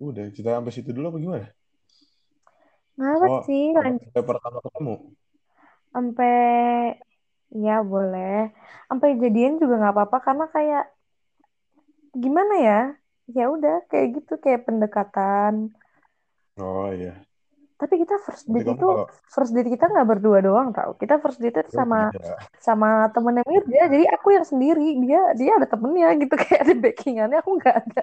Udah 0.00 0.32
kita 0.32 0.56
sampai 0.56 0.72
situ 0.72 0.90
dulu 0.96 1.12
apa 1.12 1.18
gimana? 1.20 1.48
Nggak 2.96 3.16
oh, 3.28 3.42
sih 3.48 3.72
lanjut. 3.72 4.08
sampai 4.12 4.24
pertama 4.24 4.58
ketemu? 4.64 4.94
Sampai 5.92 6.36
ya 7.52 7.76
boleh. 7.84 8.52
Sampai 8.88 9.16
jadian 9.20 9.56
juga 9.60 9.80
nggak 9.80 9.94
apa-apa 9.96 10.18
karena 10.20 10.46
kayak 10.52 10.84
gimana 12.12 12.54
ya 12.60 12.80
ya 13.30 13.46
udah 13.50 13.86
kayak 13.86 14.22
gitu 14.22 14.38
kayak 14.42 14.66
pendekatan 14.66 15.70
oh 16.58 16.90
iya 16.90 17.22
tapi 17.82 17.98
kita 17.98 18.14
first 18.22 18.46
date 18.46 18.78
itu 18.78 18.86
kalau... 18.86 19.10
first 19.26 19.50
date 19.50 19.66
kita 19.66 19.90
nggak 19.90 20.06
berdua 20.06 20.38
doang 20.38 20.70
tau. 20.70 20.94
Kita 20.94 21.18
first 21.18 21.42
date 21.42 21.66
itu 21.66 21.74
sama 21.74 22.14
ya. 22.14 22.38
sama 22.62 23.10
temennya 23.10 23.42
Mirja. 23.42 23.90
Jadi 23.90 24.06
aku 24.06 24.38
yang 24.38 24.46
sendiri, 24.46 25.02
dia 25.02 25.34
dia 25.34 25.58
ada 25.58 25.66
temennya 25.66 26.14
gitu 26.14 26.30
kayak 26.46 26.62
ada 26.62 26.74
backingannya 26.78 27.38
aku 27.42 27.50
nggak 27.58 27.76
ada. 27.82 28.02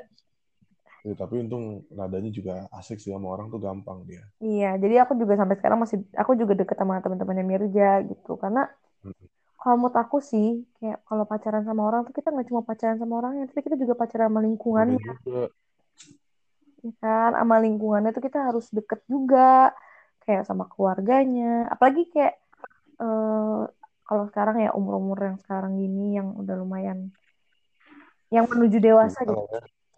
Ya, 1.07 1.15
tapi 1.15 1.39
untung 1.39 1.87
nadanya 1.95 2.27
juga 2.27 2.67
asik 2.75 2.99
sih 2.99 3.15
sama 3.15 3.31
orang 3.31 3.47
tuh 3.47 3.63
gampang 3.63 4.03
dia. 4.03 4.27
Iya, 4.43 4.75
jadi 4.83 5.07
aku 5.07 5.15
juga 5.15 5.39
sampai 5.39 5.55
sekarang 5.55 5.79
masih 5.79 6.03
aku 6.11 6.35
juga 6.35 6.59
deket 6.59 6.75
sama 6.75 6.99
teman-temannya 6.99 7.47
Mirja 7.47 8.03
gitu 8.03 8.35
karena 8.35 8.67
hmm. 9.07 9.38
Kalau 9.59 9.75
menurut 9.75 9.97
aku 9.99 10.23
sih 10.23 10.63
kayak 10.79 11.03
kalau 11.03 11.27
pacaran 11.27 11.67
sama 11.67 11.83
orang 11.83 12.07
tuh 12.07 12.15
kita 12.15 12.31
nggak 12.31 12.47
cuma 12.47 12.63
pacaran 12.63 12.95
sama 12.95 13.19
orangnya, 13.19 13.43
tapi 13.51 13.59
kita 13.67 13.75
juga 13.75 13.93
pacaran 13.99 14.31
sama 14.31 14.39
lingkungannya. 14.39 15.03
Ya 16.79 16.91
kan? 17.03 17.35
Sama 17.35 17.55
lingkungannya 17.59 18.15
tuh 18.15 18.23
kita 18.23 18.39
harus 18.39 18.71
deket 18.71 19.03
juga 19.11 19.75
kayak 20.23 20.47
sama 20.47 20.63
keluarganya. 20.71 21.67
Apalagi 21.67 22.07
kayak 22.07 22.39
uh, 23.03 23.67
kalau 24.07 24.23
sekarang 24.31 24.63
ya 24.63 24.71
umur-umur 24.71 25.19
yang 25.19 25.37
sekarang 25.43 25.75
gini 25.75 26.15
yang 26.15 26.39
udah 26.39 26.55
lumayan 26.55 27.11
yang 28.31 28.47
menuju 28.47 28.79
dewasa 28.79 29.27
gitu. 29.27 29.43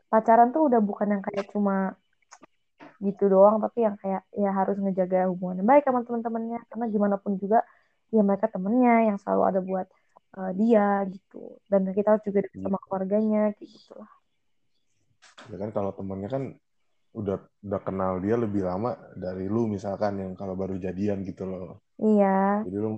Pacaran 0.10 0.50
tuh 0.50 0.74
udah 0.74 0.82
bukan 0.82 1.08
yang 1.14 1.22
kayak 1.22 1.54
cuma 1.54 1.94
gitu 2.98 3.30
doang 3.30 3.58
tapi 3.62 3.86
yang 3.86 3.98
kayak 3.98 4.26
ya 4.34 4.50
harus 4.54 4.78
ngejaga 4.78 5.30
hubungan 5.30 5.62
baik 5.70 5.86
sama 5.86 6.02
teman-temannya. 6.02 6.66
Karena 6.66 6.86
gimana 6.90 7.16
pun 7.22 7.38
juga 7.38 7.62
ya 8.12 8.22
mereka 8.22 8.52
temennya 8.52 9.08
yang 9.12 9.18
selalu 9.18 9.44
ada 9.48 9.60
buat 9.64 9.88
uh, 10.38 10.52
dia 10.54 11.08
gitu 11.08 11.60
dan 11.72 11.88
kita 11.92 12.20
juga 12.22 12.44
deket 12.46 12.60
sama 12.60 12.78
iya. 12.78 12.84
keluarganya 12.86 13.42
kayak 13.56 13.70
gitulah 13.72 14.12
ya 15.50 15.58
kan 15.58 15.70
kalau 15.74 15.92
temennya 15.96 16.30
kan 16.30 16.44
udah 17.12 17.38
udah 17.68 17.82
kenal 17.84 18.24
dia 18.24 18.40
lebih 18.40 18.64
lama 18.64 18.96
dari 19.20 19.52
lu 19.52 19.68
misalkan 19.68 20.16
yang 20.20 20.32
kalau 20.40 20.56
baru 20.56 20.80
jadian 20.80 21.28
gitu 21.28 21.44
loh. 21.44 21.84
Iya. 22.00 22.64
Jadi 22.64 22.78
lu 22.80 22.96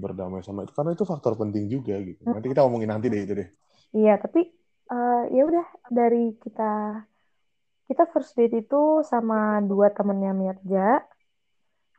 berdamai 0.00 0.40
sama 0.40 0.64
itu 0.64 0.72
karena 0.72 0.96
itu 0.96 1.04
faktor 1.04 1.36
penting 1.36 1.68
juga 1.68 1.98
gitu. 2.00 2.24
Nanti 2.24 2.46
kita 2.48 2.64
ngomongin 2.64 2.90
nanti 2.94 3.12
deh 3.12 3.20
itu 3.20 3.34
deh. 3.36 3.48
Iya, 3.94 4.16
tapi 4.16 4.48
uh, 4.88 5.28
ya 5.28 5.42
udah 5.44 5.66
dari 5.92 6.34
kita 6.40 7.04
kita 7.84 8.02
first 8.16 8.32
date 8.32 8.64
itu 8.64 9.04
sama 9.04 9.60
dua 9.60 9.92
temennya 9.92 10.32
Mirja. 10.32 11.04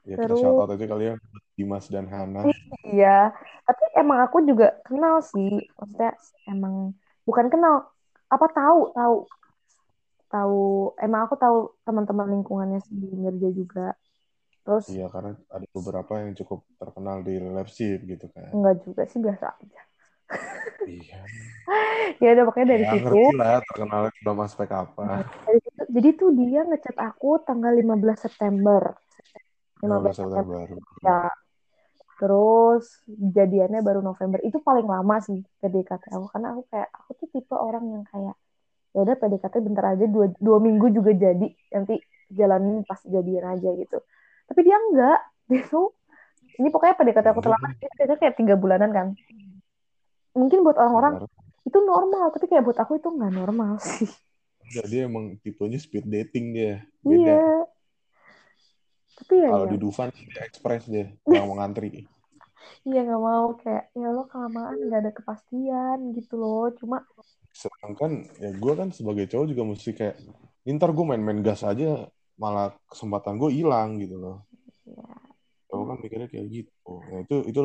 Ya, 0.05 0.21
Terus, 0.21 0.37
kita 0.37 0.45
shout 0.45 0.61
out 0.61 0.69
aja 0.69 0.85
kalian 0.85 1.17
Dimas 1.57 1.89
dan 1.89 2.05
Hana. 2.05 2.45
Iya, 2.85 3.33
tapi 3.65 3.83
emang 3.97 4.21
aku 4.21 4.45
juga 4.45 4.77
kenal 4.85 5.25
sih. 5.25 5.65
Maksudnya 5.81 6.13
emang 6.45 6.93
bukan 7.25 7.49
kenal, 7.49 7.89
apa 8.29 8.45
tahu 8.53 8.93
tahu 8.93 9.15
tahu 10.29 10.61
emang 11.01 11.25
aku 11.25 11.35
tahu 11.41 11.57
teman-teman 11.81 12.37
lingkungannya 12.37 12.79
si 12.85 12.93
Mirja 12.93 13.49
juga. 13.49 13.87
Terus 14.65 14.85
iya 14.93 15.09
karena 15.09 15.33
ada 15.49 15.65
beberapa 15.73 16.21
yang 16.21 16.37
cukup 16.37 16.65
terkenal 16.77 17.25
di 17.25 17.41
relationship 17.41 18.05
gitu 18.05 18.25
kan. 18.29 18.53
Enggak 18.53 18.85
juga 18.85 19.01
sih 19.09 19.17
biasa 19.21 19.45
aja. 19.57 19.81
Iya. 20.85 21.19
Ya 22.21 22.37
udah 22.37 22.45
pokoknya 22.45 22.77
dari 22.77 22.85
ya, 22.85 22.93
situ. 22.93 23.21
lah 23.41 23.57
terkenal 23.65 24.13
belum 24.21 24.37
aspek 24.45 24.69
apa 24.69 25.25
dari 25.49 25.59
situ, 25.65 25.81
jadi 25.89 26.09
tuh 26.13 26.29
dia 26.37 26.61
ngechat 26.61 26.97
aku 27.01 27.41
tanggal 27.41 27.73
15 27.73 28.21
September 28.21 28.93
15, 29.85 30.13
15 30.13 30.19
September 30.19 30.59
ya 31.05 31.29
terus 32.15 33.03
jadiannya 33.07 33.83
baru 33.83 33.99
November. 33.99 34.39
Itu 34.43 34.63
paling 34.63 34.87
lama 34.87 35.19
sih 35.19 35.43
PDKT 35.59 36.15
aku. 36.15 36.27
Karena 36.31 36.55
aku 36.55 36.61
kayak 36.71 36.89
aku 36.95 37.09
tuh 37.19 37.27
tipe 37.31 37.55
orang 37.55 37.85
yang 37.91 38.03
kayak 38.07 38.35
ya 38.95 38.99
udah 39.03 39.15
PDKT 39.19 39.55
bentar 39.59 39.85
aja 39.91 40.05
dua, 40.07 40.31
dua 40.39 40.57
minggu 40.63 40.95
juga 40.95 41.11
jadi. 41.11 41.47
Nanti 41.75 41.99
jalanin 42.31 42.87
pas 42.87 42.99
jadian 43.03 43.45
aja 43.59 43.69
gitu. 43.75 43.97
Tapi 44.47 44.59
dia 44.63 44.77
enggak. 44.79 45.19
Dia 45.45 45.61
tuh 45.69 45.93
ini 46.57 46.73
pokoknya 46.73 46.97
PDKT 46.97 47.27
aku 47.29 47.45
terlambat 47.45 47.77
dia 47.77 48.17
kayak 48.17 48.33
tiga 48.33 48.57
bulanan 48.57 48.89
kan. 48.89 49.07
Mungkin 50.33 50.65
buat 50.65 50.73
orang-orang 50.81 51.29
itu 51.69 51.77
normal. 51.85 52.33
Tapi 52.33 52.49
kayak 52.49 52.65
buat 52.65 52.79
aku 52.81 52.97
itu 52.97 53.13
nggak 53.13 53.29
normal 53.29 53.77
sih. 53.85 54.09
Jadi 54.73 55.05
emang 55.05 55.37
tipenya 55.45 55.77
speed 55.77 56.09
dating 56.09 56.57
dia. 56.57 56.81
Beda. 57.05 57.21
iya 57.21 57.54
tapi 59.15 59.33
ya 59.41 59.49
kalau 59.49 59.67
ya. 59.67 59.71
di 59.71 59.77
Dufan 59.79 60.09
dia 60.11 60.43
ekspres 60.43 60.83
dia 60.91 61.15
nggak 61.23 61.45
mau 61.47 61.57
ngantri. 61.59 62.05
Iya 62.85 63.01
nggak 63.01 63.21
mau 63.21 63.45
kayak 63.57 63.85
ya 63.97 64.07
lo 64.13 64.23
kelamaan 64.29 64.77
nggak 64.77 65.01
ada 65.05 65.11
kepastian 65.13 66.13
gitu 66.13 66.37
loh 66.37 66.69
cuma 66.77 67.01
sedangkan 67.55 68.27
ya 68.35 68.51
gue 68.51 68.73
kan 68.75 68.91
sebagai 68.91 69.31
cowok 69.31 69.47
juga 69.47 69.63
mesti 69.63 69.89
kayak 69.95 70.15
ntar 70.75 70.91
gue 70.91 71.05
main-main 71.07 71.39
gas 71.39 71.63
aja 71.63 72.11
malah 72.35 72.75
kesempatan 72.91 73.39
gue 73.39 73.49
hilang 73.53 73.95
gitu 74.01 74.19
loh. 74.19 74.37
Ya. 74.85 75.07
cowok 75.71 75.85
kan 75.87 75.97
mikirnya 76.03 76.27
kayak 76.29 76.47
gitu. 76.51 76.93
Nah 77.09 77.19
itu 77.25 77.35
itu 77.47 77.59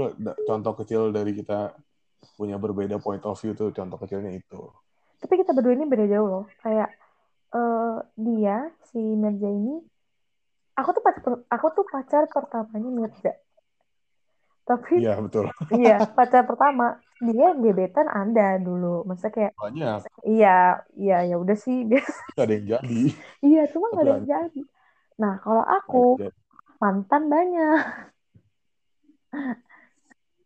contoh 0.47 0.73
kecil 0.78 1.11
dari 1.12 1.37
kita 1.37 1.75
punya 2.38 2.57
berbeda 2.57 2.97
point 3.02 3.23
of 3.26 3.37
view 3.37 3.52
tuh 3.52 3.75
contoh 3.75 3.99
kecilnya 4.00 4.33
itu. 4.33 4.61
Tapi 5.21 5.35
kita 5.42 5.52
berdua 5.52 5.75
ini 5.76 5.85
beda 5.85 6.07
jauh 6.09 6.28
loh. 6.28 6.45
Kayak 6.64 6.97
uh, 7.52 8.00
dia 8.16 8.73
si 8.88 8.99
Mirza 8.99 9.50
ini 9.50 9.85
aku 11.11 11.19
tuh 11.26 11.35
pacar 11.37 11.52
aku 11.55 11.67
tuh 11.76 11.85
pacar 11.93 12.23
pertamanya 12.35 12.90
Mirza 12.99 13.33
Tapi 14.69 14.95
Iya 15.02 15.12
betul. 15.19 15.45
iya 15.79 15.95
pacar 16.17 16.43
pertama 16.47 16.85
dia 17.21 17.49
gebetan 17.52 18.09
ada 18.09 18.57
dulu. 18.67 19.05
Masa 19.09 19.29
kayak 19.35 19.52
Banyak. 19.59 20.00
iya 20.25 20.81
iya 20.97 21.17
ya 21.31 21.37
udah 21.43 21.57
sih 21.59 21.85
biasa. 21.90 22.23
Gak 22.38 22.45
ada 22.47 22.55
yang 22.57 22.67
jadi. 22.79 23.00
Iya 23.47 23.61
cuma 23.73 23.87
nggak 23.93 24.05
Tapi 24.05 24.09
ada 24.09 24.17
yang 24.17 24.29
jadi. 24.35 24.61
Nah 25.21 25.35
kalau 25.45 25.64
aku 25.67 26.00
mantan 26.81 27.23
banyak. 27.35 27.81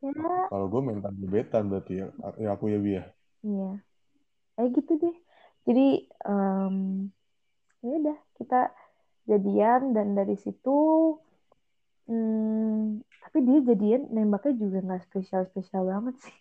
Ya 0.05 0.13
Kalau 0.53 0.67
gue 0.69 0.83
mental 0.85 1.13
gebetan 1.17 1.63
berarti 1.71 1.93
ya. 2.01 2.07
Ya 2.37 2.49
aku 2.55 2.65
ya 2.73 2.79
Bi 2.85 2.91
ya. 2.99 3.05
iya. 3.45 3.69
Eh 4.61 4.67
gitu 4.77 4.93
deh. 5.03 5.15
Jadi 5.67 5.87
em, 6.29 6.77
ya 7.85 7.93
udah 8.01 8.19
kita 8.39 8.61
jadian 9.25 9.97
dan 9.97 10.13
dari 10.13 10.37
situ 10.37 10.77
hmm, 12.09 13.01
tapi 13.25 13.39
dia 13.45 13.59
jadian 13.75 14.13
nembaknya 14.13 14.53
juga 14.61 14.79
nggak 14.85 15.03
spesial 15.09 15.43
spesial 15.49 15.83
banget 15.89 16.15
sih. 16.23 16.35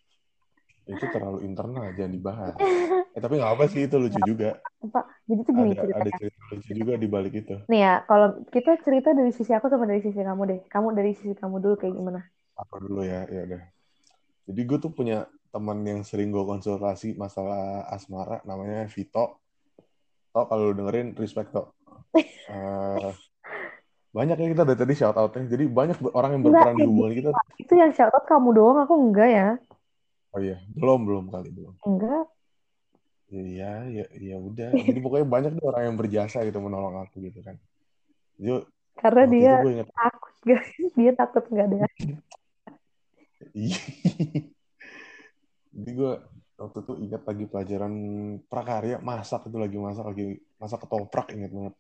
Itu 0.84 1.06
terlalu 1.16 1.48
internal 1.48 1.96
jangan 1.96 2.14
dibahas. 2.14 2.56
Eh 3.14 3.22
tapi 3.22 3.38
nggak 3.38 3.54
apa 3.54 3.64
sih 3.70 3.86
itu 3.86 3.94
lucu 4.02 4.18
juga. 4.26 4.58
Pak, 4.82 5.06
jadi 5.30 5.42
tuh 5.46 5.54
gini 5.54 5.78
Ada 5.78 5.86
ada 5.86 5.86
ceritanya. 5.86 6.18
cerita 6.18 6.42
lucu 6.50 6.72
juga 6.74 6.94
di 6.98 7.08
balik 7.08 7.34
itu. 7.46 7.56
Nih 7.70 7.82
ya, 7.86 7.94
kalau 8.10 8.42
kita 8.50 8.72
cerita 8.82 9.14
dari 9.14 9.30
sisi 9.30 9.54
aku 9.54 9.70
sama 9.70 9.86
dari 9.86 10.02
sisi 10.02 10.18
kamu 10.18 10.42
deh. 10.50 10.60
Kamu 10.66 10.98
dari 10.98 11.14
sisi 11.14 11.38
kamu 11.38 11.62
dulu 11.62 11.76
kayak 11.78 11.94
gimana? 11.94 12.26
Apa 12.58 12.76
dulu 12.82 13.06
ya? 13.06 13.30
Ya 13.30 13.42
udah. 13.46 13.62
Jadi 14.50 14.62
gue 14.66 14.78
tuh 14.82 14.90
punya 14.90 15.30
teman 15.54 15.86
yang 15.86 16.02
sering 16.02 16.34
gue 16.34 16.42
konsultasi 16.42 17.14
masalah 17.14 17.86
asmara 17.94 18.42
namanya 18.50 18.90
Vito. 18.90 19.38
Tok 20.34 20.46
kalau 20.50 20.74
lu 20.74 20.82
dengerin 20.82 21.14
respect 21.14 21.54
Tok. 21.54 21.70
Eh, 22.14 23.12
banyak 24.14 24.38
ya 24.38 24.48
kita 24.54 24.64
dari 24.64 24.78
tadi 24.78 24.94
shout 24.94 25.18
outnya. 25.18 25.50
Jadi 25.50 25.66
banyak 25.66 25.98
orang 26.14 26.38
yang 26.38 26.42
berperan 26.46 26.76
di 26.78 26.86
hubungan 26.86 27.14
kita. 27.18 27.30
Itu 27.58 27.74
yang 27.74 27.92
shout 27.98 28.14
out 28.14 28.26
kamu 28.30 28.54
doang, 28.54 28.78
aku 28.86 28.94
enggak 28.94 29.30
ya. 29.30 29.50
Oh 30.34 30.42
iya, 30.42 30.58
belum 30.78 31.06
belum 31.06 31.26
kali 31.34 31.50
belum. 31.50 31.74
Enggak. 31.86 32.26
Iya, 33.34 33.72
ya, 33.90 34.06
ya 34.14 34.38
udah. 34.38 34.70
Jadi 34.78 35.00
pokoknya 35.02 35.26
banyak 35.26 35.52
tuh 35.58 35.66
orang 35.66 35.84
yang 35.90 35.98
berjasa 35.98 36.46
gitu 36.46 36.62
menolong 36.62 37.02
aku 37.02 37.26
gitu 37.26 37.42
kan. 37.42 37.58
Jadi 38.38 38.62
Karena 38.94 39.24
dia 39.26 39.54
inget, 39.66 39.90
takut, 39.90 40.34
guys. 40.46 40.70
Dia 40.98 41.12
takut 41.18 41.44
enggak 41.50 41.66
ada. 41.66 41.78
iya. 43.58 43.82
Jadi 45.74 45.92
gue 45.98 46.14
waktu 46.64 46.80
itu 46.80 46.94
ingat 47.04 47.22
lagi 47.28 47.46
pelajaran 47.52 47.94
prakarya 48.48 49.04
masak 49.04 49.52
itu 49.52 49.58
lagi 49.60 49.76
masak 49.76 50.06
lagi 50.08 50.40
masak 50.56 50.80
ketoprak 50.88 51.28
ingat 51.36 51.52
banget. 51.52 51.76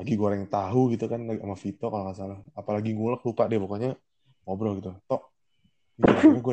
Lagi 0.00 0.14
goreng 0.16 0.48
tahu 0.48 0.96
gitu 0.96 1.04
kan 1.04 1.20
lagi 1.28 1.44
sama 1.44 1.56
Vito 1.60 1.86
kalau 1.92 2.04
nggak 2.08 2.16
salah. 2.16 2.38
Apalagi 2.56 2.96
ngulek 2.96 3.20
lupa 3.28 3.44
deh 3.44 3.60
pokoknya 3.60 3.92
ngobrol 4.48 4.80
gitu. 4.80 4.96
Tok, 5.04 5.22
gue 6.00 6.52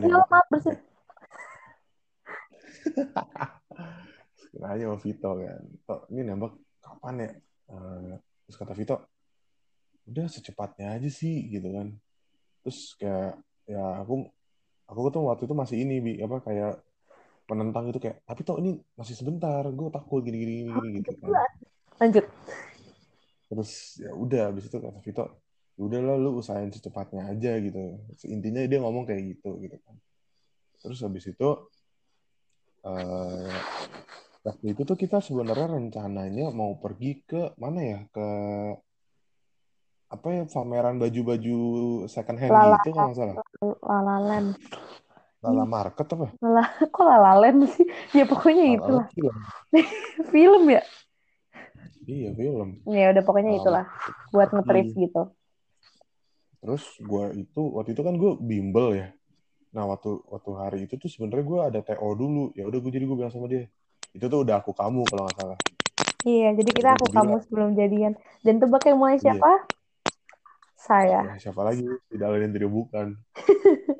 bersin. 0.51 0.77
Nanya 4.59 4.91
sama 4.91 4.97
Vito 4.99 5.29
kan, 5.39 5.63
Tok, 5.87 6.01
ini 6.11 6.21
nembak 6.27 6.53
kapan 6.83 7.23
ya? 7.23 7.29
Eh, 7.71 8.17
terus 8.43 8.57
kata 8.59 8.73
Vito, 8.75 8.95
udah 10.09 10.25
secepatnya 10.27 10.99
aja 10.99 11.07
sih 11.07 11.47
gitu 11.47 11.69
kan. 11.71 11.95
Terus 12.65 12.99
kayak 12.99 13.39
ya 13.69 14.03
aku 14.03 14.27
aku 14.89 14.99
tuh 15.13 15.23
waktu 15.29 15.45
itu 15.47 15.55
masih 15.55 15.77
ini 15.85 15.95
bi 16.01 16.11
apa 16.19 16.41
kayak 16.43 16.81
menentang 17.49 17.89
itu 17.89 17.97
kayak 17.97 18.21
tapi 18.23 18.45
toh 18.45 18.61
ini 18.61 18.77
masih 18.93 19.17
sebentar 19.17 19.65
gue 19.65 19.89
takut 19.89 20.21
gini 20.21 20.37
gini 20.37 20.51
gini, 20.61 20.69
gini 20.69 20.89
gitu 21.01 21.11
kan 21.17 21.33
Lanjut. 21.99 22.25
terus 23.49 23.97
ya 23.97 24.13
udah 24.13 24.41
habis 24.53 24.69
itu 24.69 24.77
kata 24.77 25.01
Vito 25.01 25.25
"Ya 25.75 25.81
udahlah 25.83 26.15
lu 26.21 26.37
usahain 26.37 26.69
secepatnya 26.69 27.33
aja 27.33 27.57
gitu 27.57 27.97
intinya 28.29 28.61
dia 28.69 28.79
ngomong 28.79 29.09
kayak 29.09 29.35
gitu 29.35 29.57
gitu 29.65 29.75
kan 29.81 29.95
terus 30.79 31.01
habis 31.01 31.25
itu 31.25 31.49
eh 32.85 33.57
waktu 34.45 34.65
itu 34.71 34.81
tuh 34.87 34.95
kita 34.95 35.19
sebenarnya 35.19 35.67
rencananya 35.75 36.47
mau 36.55 36.77
pergi 36.79 37.19
ke 37.27 37.51
mana 37.59 37.79
ya 37.83 37.99
ke 38.07 38.27
apa 40.09 40.27
ya 40.33 40.43
pameran 40.49 40.97
baju-baju 40.97 41.57
second 42.09 42.39
hand 42.39 42.53
Lala. 42.55 42.77
gitu 42.81 42.89
kalau 42.95 43.11
nggak 43.11 43.19
salah 43.19 43.35
Lalalen. 43.83 44.45
Lala 45.39 45.63
Market 45.63 46.07
apa 46.19 46.27
Lala, 46.43 46.63
kok 46.91 47.03
lalalen 47.03 47.63
sih? 47.71 47.87
Ya 48.11 48.27
pokoknya 48.27 48.63
Lala 48.67 48.75
itulah. 48.75 49.05
film 49.15 49.37
Film 50.35 50.63
ya? 50.67 50.83
iya 52.09 52.29
film 52.35 52.81
Ya 52.89 53.13
udah 53.15 53.23
pokoknya 53.23 53.51
Lala 53.55 53.59
itulah. 53.63 53.85
Buat 54.35 54.49
ngetrip 54.51 54.87
gitu. 54.99 55.23
Terus 56.59 56.83
gue 56.99 57.25
itu 57.39 57.61
waktu 57.71 57.95
itu 57.95 58.01
kan 58.03 58.15
gue 58.19 58.31
bimbel 58.35 58.87
ya. 58.99 59.07
Nah 59.71 59.87
waktu 59.87 60.19
waktu 60.27 60.51
hari 60.59 60.79
itu 60.83 60.99
tuh 60.99 61.07
sebenarnya 61.07 61.45
gue 61.47 61.59
ada 61.63 61.79
TO 61.87 62.09
dulu. 62.19 62.51
Ya 62.51 62.67
udah 62.67 62.79
gue 62.83 62.91
jadi 62.91 63.07
gue 63.07 63.15
bilang 63.15 63.31
sama 63.31 63.47
dia. 63.47 63.71
Itu 64.11 64.27
tuh 64.27 64.43
udah 64.43 64.59
aku 64.59 64.75
kamu 64.75 65.07
kalau 65.07 65.23
nggak 65.23 65.37
salah. 65.39 65.59
Iya, 66.27 66.51
jadi 66.51 66.69
kita 66.75 66.89
aku 66.99 67.15
kamu 67.15 67.35
sebelum 67.47 67.69
jadian. 67.79 68.19
Dan 68.43 68.59
tebak 68.59 68.83
yang 68.83 68.99
mulai 68.99 69.15
iya, 69.15 69.23
siapa? 69.23 69.51
Saya. 70.75 71.19
ya, 71.31 71.35
siapa 71.39 71.63
lagi? 71.63 71.87
Tidak 72.11 72.27
lain 72.27 72.51
tidak 72.51 72.71
bukan. 72.71 73.15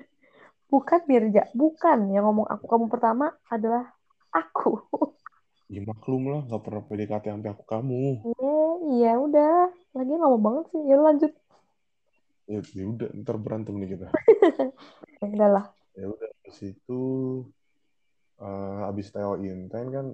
Bukan 0.69 1.01
Mirja, 1.09 1.49
bukan. 1.57 2.13
Yang 2.13 2.23
ngomong 2.29 2.47
aku 2.47 2.65
kamu 2.69 2.85
pertama 2.93 3.33
adalah 3.49 3.89
aku. 4.29 4.77
Ya 5.69 5.85
maklum 5.85 6.33
lah, 6.33 6.41
nggak 6.49 6.65
pernah 6.65 6.81
PDKT 6.81 7.29
sampai 7.29 7.53
aku 7.53 7.61
kamu. 7.69 8.25
Iya, 8.25 8.57
iya 8.89 9.11
udah. 9.21 9.69
Lagi 9.93 10.13
ngomong 10.17 10.41
banget 10.41 10.65
sih. 10.73 10.81
Ya 10.81 10.97
lanjut. 10.97 11.31
Ya, 12.49 12.59
ya 12.73 12.85
udah, 12.89 13.07
ntar 13.21 13.37
berantem 13.37 13.77
nih 13.77 13.93
kita. 13.93 14.07
Ya 15.21 15.27
udah 15.29 15.49
lah. 15.53 15.65
Ya 15.93 16.09
udah, 16.09 16.29
terus 16.41 16.59
itu 16.73 16.99
eh, 18.41 18.89
abis 18.89 19.13
TO 19.13 19.37
Inten 19.45 19.87
kan, 19.93 20.05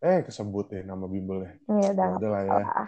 eh 0.00 0.24
kesebut 0.24 0.72
ya 0.72 0.80
nama 0.80 1.04
bimbelnya. 1.04 1.60
Ya 1.68 1.92
udah 1.92 2.06
Ya 2.08 2.16
udah 2.16 2.30
lah 2.32 2.42
ya. 2.48 2.52
apa-apa. 2.64 2.84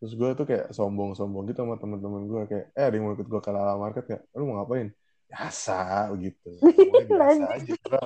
Terus 0.00 0.12
gue 0.16 0.28
tuh 0.32 0.46
kayak 0.48 0.66
sombong-sombong 0.72 1.44
gitu 1.52 1.60
sama 1.60 1.76
teman-teman 1.76 2.24
gue 2.24 2.42
kayak, 2.48 2.66
eh 2.72 2.84
ada 2.88 2.94
yang 2.96 3.04
mau 3.04 3.12
ikut 3.20 3.28
gue 3.28 3.40
ke 3.44 3.50
Lala 3.52 3.76
Market 3.76 4.04
kayak, 4.08 4.22
lu 4.32 4.48
mau 4.48 4.64
ngapain? 4.64 4.88
Biasa. 5.34 5.78
Pokoknya 6.62 7.06
biasa 7.10 7.44
aja. 7.58 7.72
Karena 7.82 8.02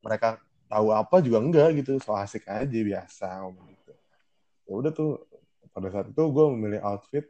mereka 0.00 0.28
tahu 0.70 0.88
apa 0.94 1.16
juga 1.20 1.38
enggak 1.42 1.68
gitu, 1.82 1.98
so 2.00 2.14
asik 2.16 2.46
aja 2.46 2.78
biasa 2.80 3.26
ngomong 3.44 3.74
gitu. 3.74 3.92
Ya 4.70 4.72
udah 4.78 4.92
tuh 4.94 5.26
pada 5.74 5.90
saat 5.90 6.06
itu 6.08 6.22
gue 6.22 6.46
memilih 6.54 6.80
outfit 6.86 7.26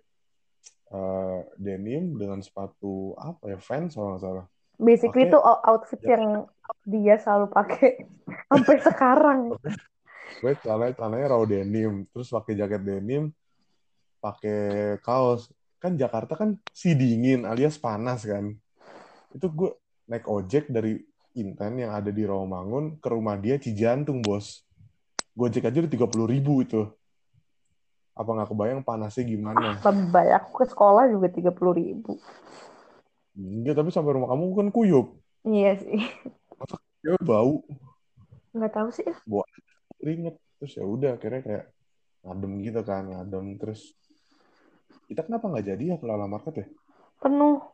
eh, 0.93 1.41
denim 1.57 2.21
dengan 2.21 2.45
sepatu 2.45 3.17
apa 3.17 3.57
ya 3.57 3.59
Vans 3.59 3.97
kalau 3.97 4.09
nggak 4.15 4.23
salah. 4.23 4.47
Basically 4.81 5.29
tuh 5.29 5.41
outfit 5.45 6.01
ya, 6.05 6.17
yang 6.17 6.49
dia 6.85 7.17
selalu 7.17 7.49
pakai 7.49 8.05
sampai 8.53 8.77
sekarang. 8.85 9.41
gue 10.41 10.53
celana 10.63 10.93
celananya 10.95 11.27
raw 11.37 11.43
denim, 11.49 12.07
terus 12.13 12.29
pakai 12.31 12.55
jaket 12.55 12.83
denim, 12.85 13.33
pakai 14.21 14.97
kaos. 15.01 15.49
Kan 15.81 15.97
Jakarta 15.97 16.37
kan 16.37 16.61
si 16.77 16.93
dingin 16.93 17.49
alias 17.49 17.81
panas 17.81 18.29
kan. 18.29 18.53
Itu 19.31 19.47
gue 19.51 19.71
naik 20.07 20.27
ojek 20.27 20.71
dari 20.71 20.99
Inten 21.39 21.79
yang 21.79 21.95
ada 21.95 22.11
di 22.11 22.27
Rawamangun 22.27 22.99
ke 22.99 23.09
rumah 23.09 23.39
dia 23.39 23.55
Cijantung 23.55 24.19
bos. 24.19 24.67
Gojek 25.39 25.63
aja 25.63 25.79
udah 25.79 25.93
tiga 25.93 26.11
puluh 26.11 26.27
ribu 26.27 26.67
itu. 26.67 26.91
Apa 28.19 28.35
nggak 28.35 28.51
kebayang 28.51 28.83
panasnya 28.83 29.23
gimana? 29.23 29.79
Lebay. 29.79 30.35
Aku 30.35 30.61
ke 30.61 30.67
sekolah 30.67 31.07
juga 31.07 31.31
tiga 31.31 31.55
puluh 31.55 31.79
ribu. 31.79 32.19
Enggak, 33.39 33.79
tapi 33.79 33.95
sampai 33.95 34.19
rumah 34.19 34.29
kamu 34.35 34.45
kan 34.59 34.69
kuyup. 34.75 35.15
Iya 35.47 35.79
sih. 35.79 36.03
Masa 36.59 36.77
ya 37.01 37.15
bau, 37.23 37.65
Nggak 38.53 38.73
tahu 38.75 38.89
sih. 38.93 39.07
bawa 39.25 39.47
keringet. 39.97 40.37
Terus 40.61 40.73
ya 40.77 40.85
udah 40.85 41.11
akhirnya 41.17 41.41
kayak 41.41 41.65
ngadem 42.21 42.53
gitu 42.61 42.81
kan, 42.85 43.03
ngadem 43.09 43.57
terus 43.57 43.97
kita 45.09 45.25
kenapa 45.25 45.49
nggak 45.49 45.67
jadi 45.73 45.85
ya 45.95 45.97
ke 45.97 46.05
Lala 46.05 46.29
Market 46.29 46.55
ya? 46.61 46.67
Penuh. 47.23 47.65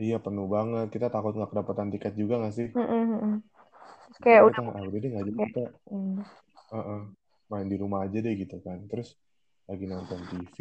Iya 0.00 0.16
penuh 0.16 0.48
banget. 0.48 0.86
Kita 0.88 1.12
takut 1.12 1.36
nggak 1.36 1.50
kedapatan 1.52 1.92
tiket 1.92 2.16
juga 2.16 2.40
nggak 2.40 2.54
sih? 2.56 2.68
Terus 2.72 4.18
kayak 4.24 4.42
udah. 4.48 4.60
kita 4.64 4.72
ah, 4.72 4.82
udah 4.88 4.98
deh 4.98 5.10
nggak 5.12 5.24
jadi 5.28 5.40
kita 5.44 5.64
hmm. 5.92 6.18
uh-uh, 6.72 7.00
main 7.52 7.66
di 7.68 7.76
rumah 7.76 8.00
aja 8.08 8.18
deh 8.24 8.34
gitu 8.34 8.56
kan. 8.64 8.80
Terus 8.88 9.12
lagi 9.68 9.84
nonton 9.84 10.20
TV, 10.32 10.56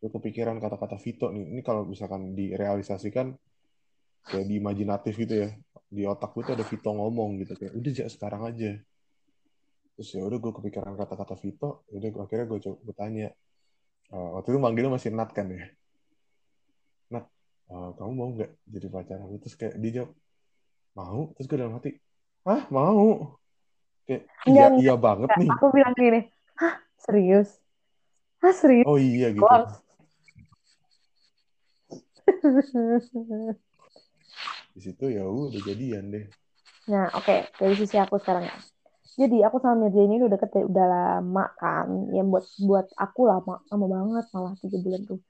gue 0.00 0.10
kepikiran 0.10 0.56
kata-kata 0.58 0.96
Vito 0.96 1.28
nih. 1.28 1.44
Ini 1.52 1.60
kalau 1.60 1.84
misalkan 1.84 2.32
direalisasikan 2.32 3.36
kayak 4.32 4.46
di 4.48 4.54
imajinatif 4.56 5.12
gitu 5.20 5.34
ya. 5.44 5.48
Di 5.92 6.02
otak 6.08 6.32
gue 6.32 6.42
tuh 6.48 6.54
ada 6.56 6.64
Vito 6.64 6.88
ngomong 6.88 7.44
gitu 7.44 7.52
kayak 7.60 7.76
udah 7.76 7.90
aja 7.92 8.04
sekarang 8.08 8.48
aja. 8.48 8.80
Terus 9.94 10.08
ya 10.10 10.22
udah 10.24 10.38
gue 10.40 10.52
kepikiran 10.56 10.96
kata-kata 10.98 11.36
Vito, 11.38 11.86
udah 11.92 12.08
gua- 12.10 12.24
akhirnya 12.26 12.46
gue 12.50 12.58
coba 12.64 12.76
gue 12.80 12.94
tanya. 12.96 13.28
Eh, 14.10 14.28
waktu 14.34 14.48
itu 14.56 14.58
manggilnya 14.58 14.92
masih 14.96 15.10
Nat 15.12 15.30
kan 15.36 15.46
ya. 15.52 15.68
Eh, 17.64 17.90
kamu 17.96 18.12
mau 18.12 18.28
nggak 18.36 18.50
jadi 18.68 18.86
pacar 18.92 19.18
aku? 19.24 19.34
Terus 19.40 19.54
kayak 19.56 19.74
dia 19.80 19.90
jawab, 20.02 20.10
mau. 20.92 21.20
Terus 21.34 21.46
gue 21.48 21.58
dalam 21.58 21.74
hati, 21.80 21.90
hah 22.44 22.62
mau? 22.68 23.40
Kayak 24.04 24.22
Enggak, 24.44 24.52
iya 24.52 24.64
enggak, 24.68 24.82
iya 24.84 24.94
banget 25.00 25.28
enggak. 25.32 25.40
nih. 25.40 25.50
Aku 25.56 25.66
bilang 25.72 25.94
gini. 25.96 26.20
Hah, 26.60 26.74
serius? 27.00 27.48
Hah, 28.44 28.52
serius? 28.52 28.84
Oh 28.84 29.00
iya 29.00 29.32
gitu. 29.32 29.48
Di 34.74 34.80
situ 34.82 35.04
ya 35.06 35.24
udah 35.24 35.60
jadian 35.64 36.10
deh 36.12 36.26
Nah, 36.84 37.08
oke, 37.16 37.48
dari 37.56 37.74
sisi 37.80 37.96
aku 37.96 38.20
sekarang 38.20 38.44
ya. 38.44 38.56
Jadi 39.14 39.40
aku 39.40 39.56
sama 39.62 39.88
Mirja 39.88 40.04
ini 40.04 40.20
udah 40.20 40.36
deket 40.36 40.68
udah 40.68 40.86
lama 40.90 41.48
kan. 41.56 41.88
Ya 42.12 42.20
buat 42.26 42.44
buat 42.60 42.86
aku 42.98 43.24
lama, 43.24 43.62
lama 43.72 43.86
banget 43.88 44.24
malah 44.36 44.52
tiga 44.60 44.76
bulan 44.84 45.00
tuh. 45.08 45.20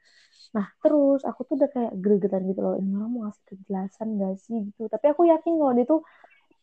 Nah, 0.55 0.67
terus 0.83 1.21
aku 1.27 1.40
tuh 1.49 1.55
udah 1.59 1.71
kayak 1.75 1.93
gregetan 1.99 2.43
gitu 2.47 2.61
loh. 2.62 2.75
Ini 2.79 2.90
orang 2.95 3.11
mau 3.11 3.21
ngasih 3.27 3.45
kejelasan 3.51 4.09
gak 4.23 4.35
sih 4.38 4.57
gitu. 4.71 4.83
Tapi 4.87 5.07
aku 5.12 5.23
yakin 5.27 5.53
kalau 5.59 5.73
dia 5.75 5.87
tuh 5.87 6.01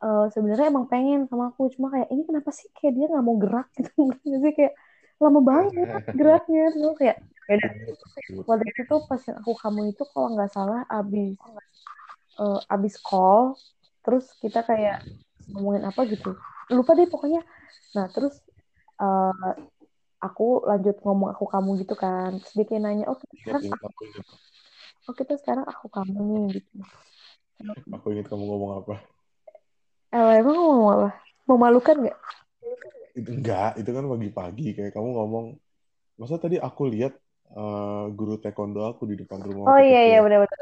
eh, 0.05 0.25
sebenarnya 0.33 0.65
emang 0.71 0.85
pengen 0.87 1.19
sama 1.29 1.51
aku. 1.51 1.67
Cuma 1.75 1.87
kayak 1.93 2.07
ini 2.13 2.23
kenapa 2.23 2.49
sih 2.55 2.67
kayak 2.77 2.93
dia 2.97 3.05
nggak 3.11 3.25
mau 3.27 3.35
gerak 3.35 3.67
gitu. 3.77 3.91
Ngerti 4.07 4.27
sih 4.43 4.53
kayak 4.57 4.73
lama 5.19 5.39
banget 5.43 6.03
geraknya. 6.19 6.63
Terus 6.73 6.95
kayak 6.99 7.17
ya 7.49 7.53
udah. 7.59 7.71
Waktu 8.47 8.63
itu 8.71 8.95
pas 9.09 9.21
aku 9.39 9.51
kamu 9.59 9.81
itu 9.91 10.03
kalau 10.11 10.27
nggak 10.35 10.51
salah 10.55 10.81
abis 10.87 11.35
eh, 12.39 12.59
abis 12.71 12.95
call 13.03 13.55
terus 14.01 14.25
kita 14.41 14.65
kayak 14.65 15.05
ngomongin 15.53 15.85
apa 15.85 16.01
gitu 16.09 16.33
lupa 16.73 16.91
deh 16.97 17.07
pokoknya 17.09 17.41
nah 17.93 18.07
terus 18.09 18.39
eh, 19.01 19.53
aku 20.21 20.63
lanjut 20.69 20.95
ngomong 21.01 21.33
aku 21.33 21.45
kamu 21.49 21.69
gitu 21.81 21.95
kan. 21.97 22.37
Terus 22.37 22.53
dia 22.55 22.65
kayak 22.69 22.81
nanya 22.85 23.05
oh 23.09 23.17
kita 23.17 23.33
ingat 23.33 23.41
sekarang 23.41 23.63
ingat 23.65 23.81
aku 23.89 24.03
oh 25.09 25.13
kita 25.17 25.33
sekarang 25.41 25.65
aku 25.65 25.85
kamu 25.89 26.19
nih 26.21 26.45
gitu. 26.61 26.75
Aku 27.97 28.05
ingat 28.13 28.27
kamu 28.29 28.43
ngomong 28.45 28.71
apa. 28.85 28.95
Eh 30.13 30.33
emang 30.39 30.55
ngomong 30.55 30.89
apa? 30.93 31.09
Memalukan 31.49 31.95
nggak? 32.05 32.17
Itu 33.17 33.29
enggak 33.33 33.71
itu 33.81 33.89
kan 33.89 34.05
pagi-pagi 34.05 34.67
kayak 34.77 34.93
kamu 34.93 35.09
ngomong. 35.17 35.45
Masa 36.15 36.37
tadi 36.37 36.61
aku 36.61 36.85
lihat 36.85 37.17
eh, 37.55 38.05
guru 38.15 38.39
taekwondo 38.39 38.85
aku 38.87 39.03
di 39.11 39.15
depan 39.19 39.43
rumah 39.43 39.75
oh 39.75 39.79
iya 39.81 40.01
iya 40.07 40.19
benar-benar 40.23 40.57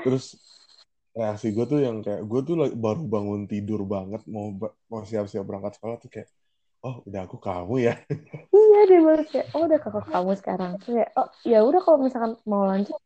terus 0.00 0.36
reaksi 1.14 1.54
gue 1.54 1.64
tuh 1.68 1.80
yang 1.80 2.02
kayak 2.02 2.26
gue 2.26 2.40
tuh 2.42 2.54
baru 2.74 3.02
bangun 3.06 3.46
tidur 3.46 3.86
banget 3.86 4.24
mau 4.26 4.50
mau 4.90 5.00
siap-siap 5.06 5.44
berangkat 5.46 5.78
sekolah 5.78 5.96
tuh 6.00 6.10
kayak 6.10 6.28
oh 6.82 7.04
udah 7.06 7.22
aku 7.28 7.36
kamu 7.38 7.74
ya 7.92 7.94
iya 8.74 8.82
dia 8.90 9.00
baru 9.00 9.22
kayak 9.22 9.46
oh 9.54 9.62
udah 9.70 9.78
kakak 9.78 10.04
kamu 10.10 10.32
sekarang. 10.42 10.72
Kayak 10.82 11.08
oh 11.14 11.28
ya 11.46 11.58
udah 11.62 11.80
kalau 11.86 11.98
misalkan 12.02 12.32
mau 12.42 12.66
lanjut 12.66 12.98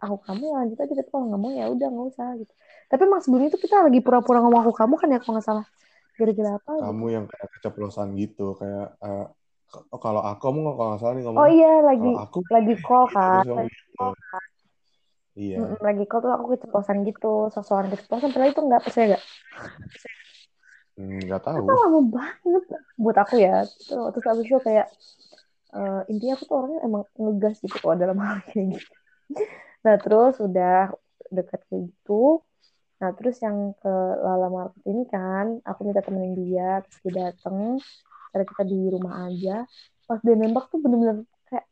aku 0.00 0.16
kamu 0.24 0.42
ya 0.48 0.54
lanjut 0.64 0.78
aja 0.80 0.94
tapi 0.96 1.08
kalau 1.12 1.24
nggak 1.28 1.40
mau 1.40 1.52
ya 1.52 1.64
udah 1.72 1.88
nggak 1.88 2.06
usah 2.12 2.28
gitu. 2.36 2.52
Tapi 2.92 3.00
emang 3.08 3.20
sebelum 3.24 3.44
itu 3.48 3.58
kita 3.60 3.76
lagi 3.88 4.00
pura-pura 4.04 4.38
ngomong 4.44 4.60
aku 4.68 4.72
kamu 4.76 4.94
kan 5.00 5.08
ya 5.08 5.18
kalau 5.24 5.32
nggak 5.40 5.46
salah. 5.48 5.66
Gara-gara 6.20 6.50
apa 6.60 6.70
gitu? 6.76 6.84
Kamu 6.84 7.06
yang 7.08 7.24
kayak 7.24 7.48
keceplosan 7.56 8.08
gitu 8.20 8.46
kayak 8.60 8.86
eh, 9.00 9.26
oh, 9.90 10.00
kalau 10.00 10.20
aku 10.20 10.40
kamu 10.50 10.58
nggak 10.66 10.76
kalau 10.76 10.88
nggak 10.92 11.00
salah 11.00 11.14
nih 11.16 11.24
oh 11.24 11.26
ngomongnya 11.32 11.52
iya 11.56 11.72
lagi 11.80 12.10
aku 12.12 12.38
lagi 12.50 12.74
call 12.84 13.04
kan 13.08 13.42
terus 13.46 13.48
kamu 13.48 13.66
gitu. 13.72 14.06
iya. 15.40 15.56
Mm-mm, 15.62 15.80
lagi 15.80 16.04
call 16.10 16.20
tuh 16.20 16.32
aku 16.34 16.46
keceplosan 16.56 16.96
gitu 17.08 17.32
sosokan 17.54 17.86
keceplosan 17.88 18.30
padahal 18.34 18.52
itu 18.52 18.62
nggak 18.66 18.82
percaya 18.82 19.06
nggak 19.16 19.24
nggak 21.00 21.42
tahu. 21.42 21.64
Itu 21.64 21.74
lama 21.74 22.00
banget 22.08 22.64
buat 23.00 23.16
aku 23.16 23.34
ya. 23.40 23.64
Terus 23.88 24.24
abis 24.26 24.44
itu 24.46 24.60
kayak 24.60 24.86
eh, 25.74 26.02
intinya 26.10 26.34
aku 26.36 26.44
tuh 26.46 26.56
orangnya 26.60 26.80
emang 26.84 27.02
ngegas 27.16 27.56
gitu 27.62 27.76
kalau 27.80 27.96
dalam 27.96 28.18
hal 28.18 28.38
kayak 28.50 28.78
gitu. 28.78 28.94
Nah 29.86 29.94
terus 29.96 30.34
udah 30.42 30.92
dekat 31.30 31.60
kayak 31.70 31.82
gitu. 31.88 32.42
Nah 33.00 33.10
terus 33.16 33.40
yang 33.40 33.72
ke 33.80 33.92
Lala 34.20 34.48
Market 34.52 34.82
ini 34.84 35.02
kan 35.08 35.62
aku 35.64 35.80
minta 35.88 36.04
temenin 36.04 36.36
dia 36.36 36.84
terus 36.84 36.98
dia 37.06 37.12
dateng 37.32 37.80
karena 38.30 38.44
kita 38.44 38.62
di 38.68 38.80
rumah 38.92 39.14
aja. 39.30 39.64
Pas 40.04 40.20
dia 40.20 40.34
nembak 40.36 40.68
tuh 40.68 40.78
bener-bener 40.82 41.24
kayak 41.48 41.66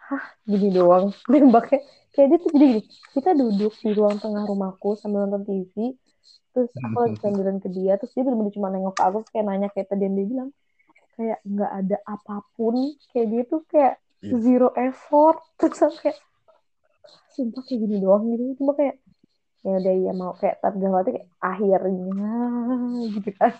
hah 0.00 0.24
gini 0.48 0.74
doang. 0.74 1.14
Nembaknya 1.30 1.84
kayak 2.12 2.26
dia 2.28 2.38
tuh 2.40 2.50
jadi 2.52 2.66
gini 2.76 2.82
kita 3.16 3.30
duduk 3.32 3.72
di 3.80 3.90
ruang 3.96 4.20
tengah 4.20 4.44
rumahku 4.44 4.96
sambil 5.00 5.24
nonton 5.24 5.48
TV 5.48 5.96
terus 6.52 6.70
aku 6.86 6.96
lagi 7.04 7.16
sambilan 7.22 7.56
ke 7.64 7.68
dia 7.76 7.92
terus 7.98 8.12
dia 8.14 8.22
bener-bener 8.26 8.54
cuma 8.56 8.68
nengok 8.74 8.94
ke 8.98 9.02
aku 9.08 9.18
kayak 9.32 9.44
nanya 9.48 9.68
kayak 9.74 9.86
tadi 9.90 10.02
yang 10.06 10.14
dia 10.18 10.26
bilang 10.32 10.50
kayak 11.16 11.38
nggak 11.52 11.72
ada 11.80 11.96
apa 12.14 12.34
pun 12.56 12.76
kayak 13.12 13.26
dia 13.32 13.42
tuh 13.52 13.60
kayak 13.72 13.94
Iya. 14.22 14.38
zero 14.44 14.68
effort 14.86 15.38
terus 15.60 15.80
aku 15.86 15.96
kayak 16.04 16.18
sumpah 17.34 17.62
kayak 17.66 17.80
gini 17.82 17.96
doang 18.04 18.22
gitu 18.30 18.42
cuma 18.60 18.72
kayak 18.78 18.94
ya 19.66 19.72
udah 19.80 19.94
ya 20.06 20.12
mau 20.20 20.32
kayak 20.40 20.56
tapi 20.62 20.76
dalam 20.82 20.96
hati 20.98 21.10
kayak 21.16 21.28
akhirnya 21.50 22.30
gitu 23.14 23.30
kan. 23.40 23.54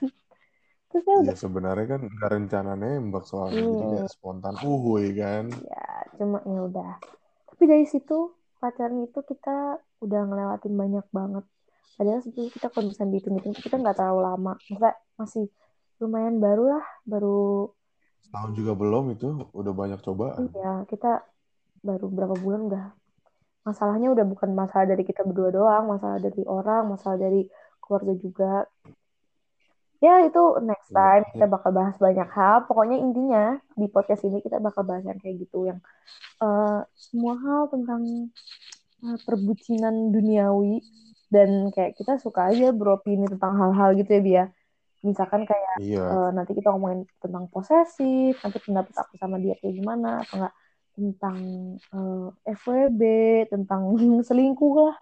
Terus 0.91 1.05
udah 1.23 1.23
Iya 1.23 1.33
sebenarnya 1.43 1.87
kan 1.93 2.01
nggak 2.15 2.31
rencana 2.35 2.71
nembak 2.83 3.25
soalnya 3.31 3.63
jadi 3.73 3.85
Hmm. 3.85 3.91
kayak 3.93 4.09
spontan 4.15 4.55
uhuy 4.71 5.05
kan. 5.21 5.45
Ya 5.71 5.85
cuma 6.19 6.39
ya 6.53 6.59
udah. 6.69 6.91
Tapi 7.49 7.65
dari 7.73 7.87
situ 7.93 8.15
pacaran 8.61 8.99
itu 9.07 9.21
kita 9.31 9.51
udah 10.05 10.21
ngelewatin 10.29 10.75
banyak 10.83 11.07
banget 11.19 11.45
padahal 11.97 12.21
sebetulnya 12.25 12.51
kita 12.51 12.67
kalau 12.73 12.85
misalnya 12.89 13.11
dihitung-hitung 13.15 13.55
kita 13.57 13.77
nggak 13.79 13.97
terlalu 13.99 14.21
lama. 14.25 14.53
Maksudnya 14.69 14.95
masih 15.19 15.45
lumayan 16.03 16.37
baru 16.43 16.65
lah 16.79 16.85
baru 17.07 17.71
setahun 18.27 18.51
juga 18.59 18.73
belum 18.75 19.05
itu 19.15 19.29
udah 19.55 19.73
banyak 19.77 20.01
cobaan. 20.03 20.51
Ya 20.57 20.83
kita 20.91 21.23
baru 21.83 22.07
berapa 22.11 22.35
bulan 22.39 22.61
udah 22.71 22.85
masalahnya 23.63 24.11
udah 24.11 24.27
bukan 24.27 24.51
masalah 24.59 24.91
dari 24.91 25.07
kita 25.07 25.23
berdua 25.23 25.55
doang 25.55 25.85
masalah 25.87 26.19
dari 26.19 26.43
orang 26.47 26.91
masalah 26.91 27.19
dari 27.19 27.47
keluarga 27.79 28.15
juga. 28.19 28.53
Ya 30.03 30.19
itu 30.27 30.43
next 30.67 30.91
Iya. 30.91 30.99
time 30.99 31.25
kita 31.31 31.47
bakal 31.47 31.71
bahas 31.71 31.95
banyak 31.95 32.27
hal. 32.35 32.67
Pokoknya 32.67 32.99
intinya 32.99 33.45
di 33.79 33.87
podcast 33.87 34.27
ini 34.27 34.43
kita 34.43 34.59
bakal 34.59 34.83
bahas 34.83 35.07
yang 35.07 35.19
kayak 35.23 35.47
gitu 35.47 35.71
yang 35.71 35.79
eh, 36.43 36.81
semua 36.99 37.39
hal 37.39 37.71
tentang 37.71 38.03
eh, 39.07 39.19
perbucinan 39.23 40.11
duniawi 40.11 40.83
dan 41.33 41.73
kayak 41.73 41.97
kita 41.97 42.21
suka 42.21 42.53
aja 42.53 42.69
beropini 42.77 43.25
tentang 43.25 43.57
hal-hal 43.57 43.97
gitu 43.97 44.13
ya 44.13 44.21
Bia. 44.21 44.45
Misalkan 45.01 45.49
kayak 45.49 45.81
iya. 45.81 46.05
eh, 46.05 46.31
nanti 46.37 46.53
kita 46.53 46.69
ngomongin 46.69 47.09
tentang 47.17 47.49
posesif 47.49 48.37
nanti 48.45 48.59
pendapat 48.61 48.93
aku 48.93 49.17
sama 49.17 49.41
dia 49.41 49.57
kayak 49.59 49.75
gimana 49.81 50.21
atau 50.23 50.45
enggak 50.45 50.55
tentang 50.93 51.39
eh, 51.81 52.29
FWB 52.53 53.03
tentang 53.49 53.97
selingkuh 54.29 54.93
lah. 54.93 54.97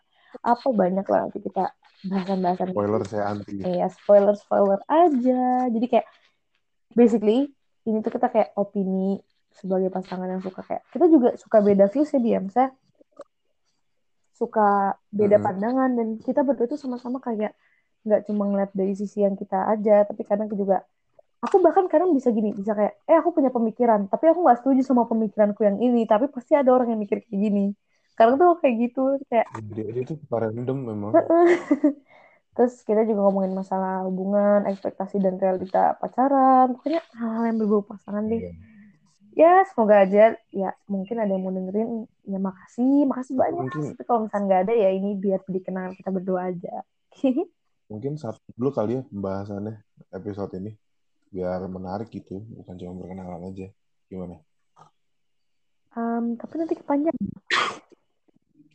Apa 0.46 0.70
banyak 0.70 1.02
lah 1.10 1.26
nanti 1.26 1.42
kita 1.42 1.74
bahasan-bahasan 2.06 2.70
spoiler 2.70 3.02
saya 3.02 3.24
anti. 3.34 3.54
Iya, 3.66 3.86
spoiler 3.90 4.34
spoiler 4.38 4.80
aja. 4.86 5.66
Jadi 5.66 5.86
kayak 5.90 6.06
basically 6.94 7.50
ini 7.90 7.98
tuh 8.06 8.14
kita 8.14 8.30
kayak 8.30 8.54
opini 8.54 9.18
sebagai 9.50 9.90
pasangan 9.90 10.30
yang 10.30 10.38
suka 10.38 10.62
kayak 10.62 10.86
kita 10.94 11.10
juga 11.10 11.34
suka 11.34 11.58
beda 11.58 11.90
views 11.90 12.14
ya 12.14 12.22
dia, 12.22 12.38
misalnya 12.38 12.70
suka 14.40 14.62
beda 15.18 15.36
Mm-mm. 15.36 15.44
pandangan 15.46 15.90
dan 15.98 16.08
kita 16.26 16.40
berdua 16.46 16.66
tuh 16.72 16.80
sama-sama 16.84 17.18
kayak 17.26 17.52
nggak 18.06 18.20
cuma 18.28 18.42
ngeliat 18.48 18.70
dari 18.80 18.94
sisi 19.00 19.18
yang 19.26 19.36
kita 19.42 19.56
aja, 19.72 19.92
tapi 20.08 20.22
kadang 20.30 20.48
juga 20.60 20.76
aku 21.44 21.56
bahkan 21.64 21.86
kadang 21.92 22.10
bisa 22.18 22.28
gini, 22.36 22.50
bisa 22.60 22.72
kayak 22.78 22.92
eh 23.10 23.16
aku 23.20 23.30
punya 23.36 23.50
pemikiran, 23.56 24.00
tapi 24.12 24.24
aku 24.32 24.40
nggak 24.44 24.58
setuju 24.60 24.82
sama 24.90 25.04
pemikiranku 25.10 25.60
yang 25.68 25.78
ini, 25.86 26.00
tapi 26.12 26.26
pasti 26.34 26.52
ada 26.60 26.70
orang 26.76 26.88
yang 26.92 27.00
mikir 27.04 27.18
kayak 27.26 27.40
gini. 27.46 27.60
Kadang 28.18 28.36
tuh 28.40 28.50
kayak 28.62 28.74
gitu, 28.82 29.00
kayak 29.30 29.48
dia, 29.74 29.84
dia 29.94 30.02
tuh 30.08 30.16
suka 30.20 30.36
random 30.42 30.78
memang 30.90 31.12
Terus 32.56 32.74
kita 32.88 33.02
juga 33.08 33.20
ngomongin 33.26 33.54
masalah 33.56 34.04
hubungan, 34.08 34.66
ekspektasi 34.70 35.16
dan 35.24 35.34
realita 35.42 35.96
pacaran. 36.02 36.66
Pokoknya 36.76 37.00
hal-hal 37.16 37.44
yang 37.48 37.58
berbau 37.62 37.82
pasangan 37.86 38.24
deh. 38.26 38.42
Iya. 38.42 38.50
Ya, 39.40 39.64
semoga 39.72 40.04
aja 40.04 40.36
ya 40.52 40.70
mungkin 40.84 41.16
ada 41.16 41.32
yang 41.32 41.40
mau 41.40 41.54
dengerin. 41.54 42.04
Ya 42.28 42.36
makasih, 42.38 43.08
makasih 43.08 43.34
banyak. 43.40 43.56
mungkin 43.64 43.82
Tapi 43.96 44.02
kalau 44.04 44.20
misalnya 44.28 44.44
nggak 44.46 44.62
ada 44.68 44.74
ya 44.76 44.88
ini 44.92 45.10
biar 45.16 45.40
jadi 45.48 45.60
kenangan 45.64 45.92
kita 45.96 46.10
berdua 46.12 46.40
aja. 46.52 46.74
mungkin 47.90 48.14
satu 48.14 48.38
dulu 48.54 48.70
kali 48.70 48.92
ya 48.94 49.02
pembahasannya 49.02 49.82
episode 50.14 50.54
ini 50.62 50.78
biar 51.26 51.58
menarik 51.66 52.06
gitu 52.14 52.38
bukan 52.54 52.78
cuma 52.78 53.02
berkenalan 53.02 53.50
aja 53.50 53.66
gimana 54.06 54.38
Em, 55.90 56.38
tapi 56.38 56.54
nanti 56.54 56.78
kepanjang. 56.78 57.10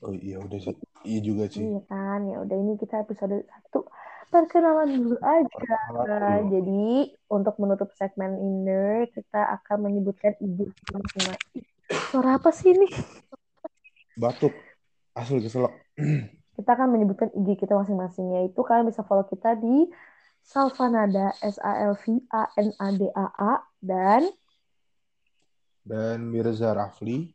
oh 0.03 0.11
iya 0.11 0.35
udah 0.35 0.59
sih 0.59 0.75
iya 1.07 1.19
juga 1.23 1.47
sih 1.47 1.63
Iya 1.63 1.81
kan, 1.87 2.27
ya 2.27 2.43
udah 2.43 2.57
ini 2.59 2.75
kita 2.75 3.07
episode 3.07 3.39
satu 3.47 3.87
perkenalan 4.33 4.89
dulu 4.93 5.17
aja. 5.19 5.77
Perkenalan 5.91 6.41
dulu. 6.45 6.51
jadi 6.53 6.85
untuk 7.31 7.55
menutup 7.61 7.89
segmen 7.97 8.37
ini 8.39 9.09
kita 9.13 9.41
akan 9.61 9.89
menyebutkan 9.89 10.37
IG 10.41 10.69
kita 10.71 10.91
masing-masing. 10.97 11.63
Suara 12.09 12.37
apa 12.39 12.49
sih 12.49 12.73
ini? 12.73 12.89
batuk 14.15 14.55
asli 15.11 15.43
keselak 15.43 15.75
kita 16.55 16.69
akan 16.71 16.87
menyebutkan 16.95 17.29
IG 17.35 17.59
kita 17.59 17.75
masing-masing 17.75 18.31
yaitu 18.39 18.63
kalian 18.63 18.87
bisa 18.87 19.03
follow 19.03 19.27
kita 19.27 19.59
di 19.59 19.91
Salvanada 20.45 21.35
S 21.43 21.59
A 21.59 21.83
L 21.91 21.99
V 21.99 22.23
A 22.31 22.47
N 22.55 22.71
A 22.79 22.87
D 22.95 23.11
A 23.11 23.27
A 23.35 23.53
dan 23.83 24.23
dan 25.83 26.23
Mirza 26.31 26.71
Rafli 26.71 27.34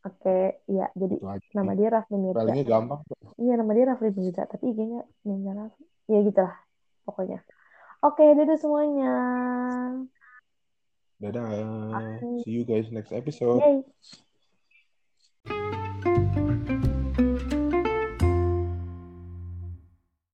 oke 0.00 0.64
ya 0.68 0.86
jadi 0.96 1.16
nama 1.52 1.72
dia 1.76 1.88
Rafli 1.92 2.16
Mirza. 2.16 2.40
Spellingnya 2.40 2.66
gampang 2.66 3.00
iya 3.36 3.54
nama 3.56 3.72
dia 3.76 3.84
Rafli 3.92 4.10
Mirza 4.16 4.42
tapi 4.48 4.72
IG-nya 4.72 5.02
Mirza 5.24 5.52
Rafli. 5.52 5.84
Ya 6.10 6.18
gitulah 6.24 6.56
pokoknya. 7.04 7.40
Oke 8.00 8.24
dadah 8.32 8.56
semuanya. 8.56 9.14
Dadah. 11.20 11.44
Bye. 11.92 12.40
see 12.48 12.56
you 12.56 12.64
guys 12.64 12.88
next 12.88 13.12
episode. 13.12 13.60
Yay. 13.60 13.84